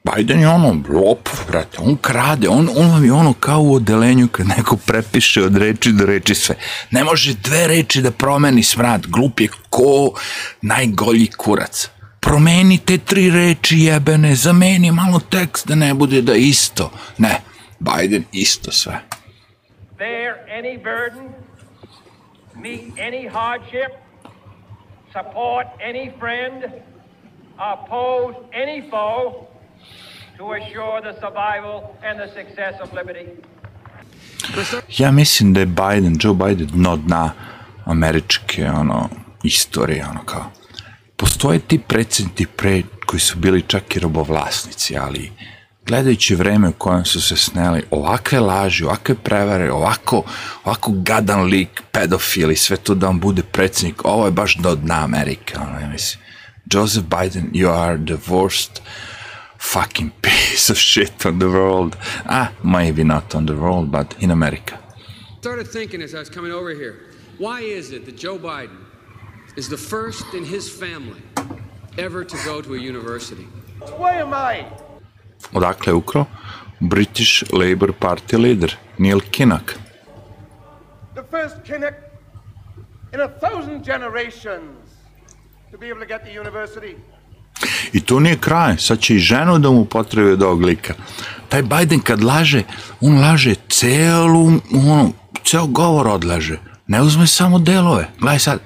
Biden 0.04 0.40
je 0.40 0.48
ono 0.48 0.84
lopov, 0.90 1.46
brate, 1.48 1.78
on 1.80 1.96
krade, 1.96 2.50
on, 2.50 2.70
on 2.78 2.92
vam 2.92 3.06
je 3.06 3.14
ono 3.14 3.34
kao 3.34 3.62
u 3.62 3.74
odelenju 3.76 4.28
kad 4.28 4.48
neko 4.48 4.78
prepiše 4.78 5.44
od 5.44 5.58
reči 5.58 5.92
do 5.92 6.06
reči 6.06 6.36
sve. 6.36 6.56
Ne 6.92 7.04
može 7.04 7.34
dve 7.34 7.68
reči 7.68 8.02
da 8.02 8.12
promeni 8.12 8.64
smrad, 8.64 9.08
glup 9.08 9.40
je 9.40 9.48
ko 9.70 10.14
najgolji 10.62 11.28
kurac. 11.38 11.90
Promeni 12.20 12.78
te 12.78 12.98
tri 12.98 13.30
reči 13.30 13.80
jebene, 13.80 14.36
zameni 14.36 14.92
malo 14.92 15.20
tekst 15.20 15.68
da 15.68 15.76
ne 15.76 15.94
bude 15.94 16.22
da 16.22 16.36
isto. 16.36 16.92
Ne, 17.18 17.42
Biden 17.80 18.24
isto 18.32 18.72
sve. 18.72 19.00
Bear 19.98 20.36
any 20.60 20.78
burden, 20.78 21.30
meet 22.56 23.00
any 23.00 23.30
hardship, 23.34 23.92
support 25.14 25.68
any 25.80 26.12
friend, 26.20 26.64
oppose 27.58 28.36
any 28.54 28.90
foe 28.90 29.53
to 30.38 30.46
assure 30.58 31.02
the 31.02 31.14
survival 31.24 31.78
and 32.08 32.20
the 32.20 32.30
success 32.40 32.76
of 32.84 32.94
liberty. 32.94 33.26
Ja 34.98 35.12
mislim 35.12 35.54
da 35.54 35.60
je 35.60 35.66
Biden, 35.66 36.18
Joe 36.22 36.34
Biden, 36.34 36.68
dno 36.68 36.98
dna 36.98 37.32
američke 37.86 38.70
ono, 38.72 39.10
istorije, 39.44 40.06
ono 40.10 40.24
kao. 40.26 40.52
Postoje 41.18 41.60
ti 41.60 41.80
predsjednici 41.88 42.46
pre 42.46 42.82
koji 43.06 43.20
su 43.20 43.38
bili 43.38 43.62
čak 43.62 43.96
i 43.96 44.00
robovlasnici, 44.00 44.98
ali 44.98 45.32
gledajući 45.86 46.36
vreme 46.36 46.70
u 46.70 46.74
kojem 46.74 47.06
su 47.06 47.22
se 47.22 47.36
sneli 47.36 47.84
ovakve 47.92 48.40
laži, 48.40 48.84
ovakve 48.84 49.16
prevare, 49.16 49.72
ovako, 49.72 50.24
ovako 50.64 50.92
gadan 50.96 51.44
lik, 51.44 51.82
pedofil 51.92 52.52
i 52.52 52.56
sve 52.56 52.78
to 52.78 52.96
da 52.96 53.10
on 53.10 53.20
bude 53.20 53.42
predsjednik, 53.44 54.06
ovo 54.06 54.26
je 54.26 54.32
baš 54.32 54.58
do 54.58 54.76
dna 54.76 55.04
Amerike, 55.04 55.58
ono, 55.58 55.80
ja 55.80 55.88
mislim. 55.88 56.24
Joseph 56.74 57.06
Biden, 57.08 57.52
you 57.54 57.70
are 57.70 57.98
the 58.06 58.32
worst 58.32 58.82
fucking 59.64 60.12
piece 60.22 60.70
of 60.70 60.78
shit 60.78 61.26
on 61.26 61.40
the 61.40 61.50
world. 61.50 61.98
Ah, 62.26 62.52
maybe 62.64 63.04
not 63.04 63.34
on 63.36 63.46
the 63.46 63.56
world, 63.56 63.92
but 63.92 64.16
in 64.22 64.30
America. 64.32 64.78
Started 65.40 65.68
thinking 65.68 66.02
as 66.02 66.14
I 66.14 66.20
was 66.20 66.30
coming 66.30 66.52
over 66.52 66.72
here, 66.72 66.96
why 67.38 67.62
is 67.62 67.92
it 67.92 68.06
that 68.06 68.16
Joe 68.18 68.38
Biden 68.38 68.82
is 69.56 69.68
the 69.70 69.78
first 69.78 70.34
in 70.34 70.46
his 70.46 70.70
family 70.70 71.22
ever 71.98 72.24
to 72.24 72.38
go 72.46 72.62
to 72.62 72.76
a 72.76 72.80
university? 72.80 73.48
Why 73.98 74.14
am 74.18 74.34
I? 74.34 74.66
Odakle 75.54 75.86
je 75.86 75.92
ukro? 75.92 76.28
British 76.82 77.44
Labour 77.52 77.94
Party 77.94 78.38
leader, 78.38 78.74
Neil 78.98 79.22
Kinnock. 79.22 79.78
The 81.16 81.24
first 81.24 81.64
Kinnock 81.64 81.96
in 83.14 83.20
a 83.22 83.30
thousand 83.30 83.84
generations 83.84 84.78
to 85.72 85.78
be 85.78 85.88
able 85.90 86.00
to 86.00 86.06
get 86.06 86.26
to 86.26 86.32
university. 86.32 86.96
I 87.94 88.00
to 88.00 88.20
nije 88.20 88.38
kraj, 88.38 88.78
sad 88.78 89.00
će 89.00 89.16
i 89.16 89.20
ženu 89.20 89.60
da 89.60 89.72
mu 89.72 89.86
potrebe 89.86 90.32
od 90.32 90.44
ovog 90.44 90.62
lika. 90.62 90.94
Taj 91.50 91.62
Biden 91.62 92.00
kad 92.00 92.24
laže, 92.24 92.64
on 93.02 93.20
laže 93.20 93.56
celu, 93.70 94.46
ono, 94.74 95.12
ceo 95.46 95.68
govor 95.68 96.08
odlaže. 96.08 96.60
Ne 96.88 97.02
uzme 97.02 97.28
samo 97.28 97.60
delove. 97.60 98.10
Gledaj 98.20 98.40
sad, 98.40 98.60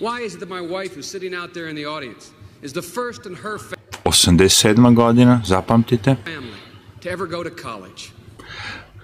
Why 0.00 0.26
is 0.26 0.32
it 0.34 0.38
that 0.40 0.48
my 0.48 0.60
wife, 0.68 0.96
who's 0.96 1.10
sitting 1.10 1.34
out 1.42 1.52
there 1.52 1.68
in 1.70 1.76
the 1.76 1.86
audience, 1.86 2.26
is 2.62 2.72
the 2.72 2.82
first 2.82 3.26
in 3.26 3.34
her 3.34 3.58
fa- 3.70 3.76
87. 4.04 4.94
godina, 4.94 5.40
zapamtite. 5.46 6.16
family 6.24 6.54
to 7.02 7.08
ever 7.08 7.26
go 7.28 7.44
to 7.44 7.50
college? 7.62 8.02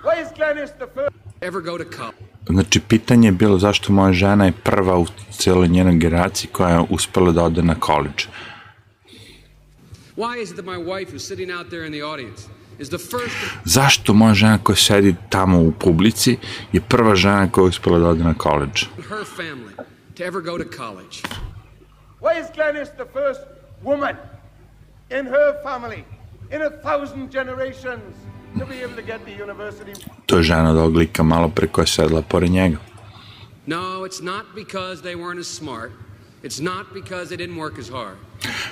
Why 0.04 0.22
is 0.22 0.28
Glennis 0.36 0.70
the 0.70 0.86
first? 0.94 1.16
ever 1.40 1.60
go 1.62 1.78
to 1.78 1.84
college. 1.96 2.16
Znači, 2.48 2.80
pitanje 2.80 3.28
je 3.28 3.32
bilo 3.32 3.58
zašto 3.58 3.92
moja 3.92 4.12
žena 4.12 4.44
je 4.44 4.52
prva 4.52 4.98
u 4.98 5.06
cijeloj 5.30 5.68
njenoj 5.68 5.94
generaciji 5.96 6.48
koja 6.52 6.70
je 6.70 6.84
uspela 6.90 7.32
da 7.32 7.44
ode 7.44 7.62
na 7.62 7.74
koleđ. 7.74 8.26
Zašto 13.64 14.14
moja 14.14 14.34
žena 14.34 14.58
koja 14.58 14.76
sedi 14.76 15.14
tamo 15.28 15.60
u 15.60 15.72
publici 15.72 16.36
je 16.72 16.80
prva 16.80 17.14
žena 17.16 17.50
koja 17.50 17.64
je 17.64 17.68
uspela 17.68 17.98
da 17.98 18.08
ode 18.08 18.24
na 18.24 18.34
koleđ? 18.34 18.84
in 18.98 19.02
her 19.04 19.24
family 19.36 19.76
to 20.16 20.24
ever 20.24 20.40
go 20.40 20.58
to 20.58 20.64
college? 20.76 21.22
Why 22.20 22.40
is 22.40 22.46
Glenys 22.56 22.88
the 22.96 23.06
first 23.12 23.40
woman 23.84 24.16
in 25.10 25.26
her 25.26 25.52
family 25.64 26.04
in 26.50 26.62
a 26.62 26.70
thousand 26.70 27.32
generations 27.32 28.14
to 28.58 28.66
be 28.66 28.84
able 28.84 28.96
to 28.96 29.02
get 29.02 29.20
the 29.24 29.42
university? 29.44 29.92
To 30.26 30.36
je 30.36 30.42
žena 30.42 30.70
od 30.70 30.76
ovog 30.76 30.96
lika 30.96 31.22
malo 31.22 31.48
pre 31.48 31.68
koja 31.68 31.82
je 31.82 31.86
sedela 31.86 32.22
pored 32.22 32.50
njega. 32.50 32.76
No, 33.66 34.06
it's 34.06 34.22
not 34.22 34.44
because 34.54 35.02
they 35.02 35.16
weren't 35.16 35.40
as 35.40 35.58
smart. 35.58 35.90
It's 36.46 36.60
not 36.60 36.94
because 36.94 37.28
they 37.28 37.36
didn't 37.36 37.56
work 37.56 37.78
as 37.78 37.88
hard. 37.88 38.16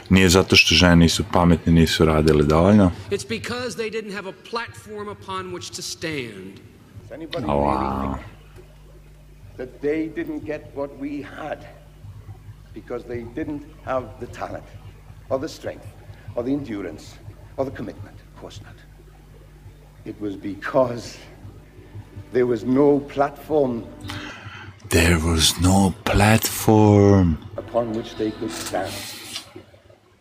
Nije 0.09 0.29
zato 0.29 0.57
što 0.57 0.75
žene 0.75 0.97
nisu 0.97 1.25
pametne, 1.33 1.73
nisu 1.73 2.05
radile 2.05 2.43
dovoljno. 2.45 2.91
It's 3.11 3.29
because 3.29 3.77
they 3.77 3.91
didn't 3.91 4.13
have 4.13 4.29
a 4.29 4.33
platform 4.51 5.09
upon 5.09 5.53
which 5.55 5.71
to 5.77 5.83
stand. 5.83 6.61
Does 7.03 7.11
anybody 7.11 7.45
Oh, 7.49 7.65
really 7.65 7.85
wow. 7.85 8.15
think 8.15 8.27
that 9.57 9.69
they 9.83 10.09
didn't 10.17 10.45
get 10.45 10.61
what 10.75 10.91
we 11.01 11.25
had 11.39 11.59
because 12.75 13.05
they 13.09 13.23
didn't 13.35 13.63
have 13.85 14.03
the 14.21 14.27
talent 14.27 14.65
or 15.29 15.41
the 15.41 15.49
strength 15.49 15.87
or 16.37 16.45
the 16.45 16.53
endurance 16.53 17.05
or 17.57 17.65
the 17.71 17.77
commitment? 17.77 18.17
Of 18.35 18.41
course 18.41 18.61
not. 18.65 18.77
It 20.05 20.21
was 20.21 20.37
because 20.37 21.19
there 22.33 22.47
was 22.47 22.63
no 22.65 23.01
platform 23.15 23.83
There 24.91 25.19
was 25.19 25.55
no 25.61 25.93
platform. 26.05 27.37
Upon 27.75 27.93
which 27.93 28.15
they 28.15 28.31
could 28.31 28.51
stand. 28.51 28.93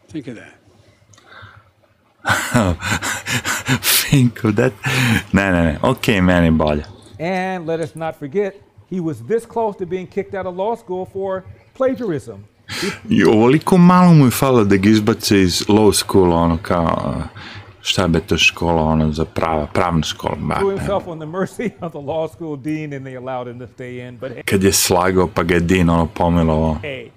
Think 0.08 0.28
of 0.28 0.36
that. 0.36 0.54
Think 4.10 4.44
of 4.44 4.56
that. 4.56 4.74
Ne, 5.34 5.52
ne, 5.52 5.62
ne. 5.64 5.78
Ok, 5.82 6.08
meni 6.22 6.52
bolje. 6.52 6.84
And 7.20 7.68
let 7.68 7.80
us 7.80 7.96
not 7.96 8.16
forget, 8.16 8.56
he 8.90 9.00
was 9.00 9.22
this 9.28 9.46
close 9.46 9.78
to 9.78 9.86
being 9.86 10.08
kicked 10.08 10.34
out 10.34 10.46
of 10.48 10.56
law 10.56 10.76
school 10.76 11.06
for 11.06 11.44
plagiarism. 11.74 12.38
I 13.10 13.24
ovoliko 13.24 13.78
malo 13.78 14.14
mu 14.14 14.26
je 14.26 14.32
falo 14.32 14.64
da 14.64 14.78
ga 14.78 14.90
izbace 14.90 15.42
iz 15.42 15.70
law 15.70 15.94
school, 15.94 16.34
ono 16.34 16.58
kao, 16.62 17.22
šta 17.82 18.08
be 18.08 18.20
to 18.20 18.38
škola, 18.38 18.82
ono 18.84 19.12
za 19.12 19.26
prava, 19.26 19.66
pravna 19.74 20.04
škola. 20.04 20.36
Ba, 20.40 20.56
himself 20.56 21.08
on 21.08 21.20
the 21.20 21.26
mercy 21.28 21.70
of 21.82 21.92
the 21.92 22.00
law 22.02 22.28
school 22.32 22.56
dean 22.56 22.94
and 22.94 23.06
they 23.06 23.16
allowed 23.18 23.48
him 23.48 23.60
to 23.60 23.68
stay 23.74 24.08
in. 24.08 24.18
But 24.18 24.32
hey, 24.32 24.44
Kad 24.44 24.64
je 24.64 24.72
slagao, 24.72 25.28
pa 25.28 25.44
ga 25.44 25.54
je 25.54 25.60
Dean 25.60 25.90
ono 25.90 26.06
pomilovao. 26.06 26.78
hey, 26.82 27.10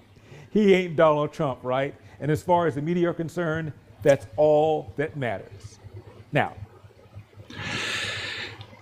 he 0.57 0.75
ain't 0.75 0.97
Donald 0.97 1.33
Trump, 1.33 1.59
right? 1.62 1.95
And 2.21 2.31
as 2.31 2.42
far 2.42 2.66
as 2.66 2.75
the 2.75 2.83
media 2.83 3.11
are 3.11 3.14
concerned, 3.14 3.73
that's 4.03 4.27
all 4.37 4.92
that 4.97 5.16
matters. 5.16 5.79
Now, 6.33 6.51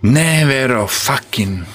Nevero 0.01 0.87
fucking 0.87 1.65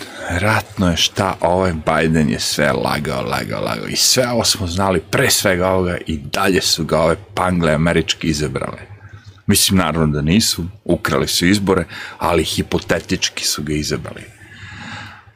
ratno 0.41 0.91
je 0.91 0.97
šta 0.97 1.37
ovaj 1.41 1.73
Biden 1.73 2.29
je 2.29 2.41
sve 2.41 2.73
lagao, 2.73 3.23
lagao, 3.23 3.61
lagao. 3.61 3.87
I 3.89 3.97
sve 3.97 4.29
ovo 4.29 4.45
smo 4.45 4.67
znali 4.67 5.03
pre 5.11 5.31
svega 5.31 5.69
ovoga 5.69 5.99
i 6.07 6.17
dalje 6.17 6.61
su 6.61 6.85
ga 6.85 7.01
ove 7.01 7.17
pangle 7.35 7.73
američki 7.73 8.27
izabrale. 8.27 8.79
Mislim, 9.47 9.79
naravno 9.79 10.07
da 10.07 10.23
nisu, 10.23 10.65
ukrali 10.85 11.29
su 11.29 11.47
izbore, 11.47 11.85
ali 12.19 12.45
hipotetički 12.45 13.45
su 13.45 13.63
ga 13.63 13.73
izabrali. 13.73 14.23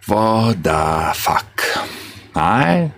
Voda, 0.06 1.12
fuck. 1.16 1.60
Aj, 2.34 2.88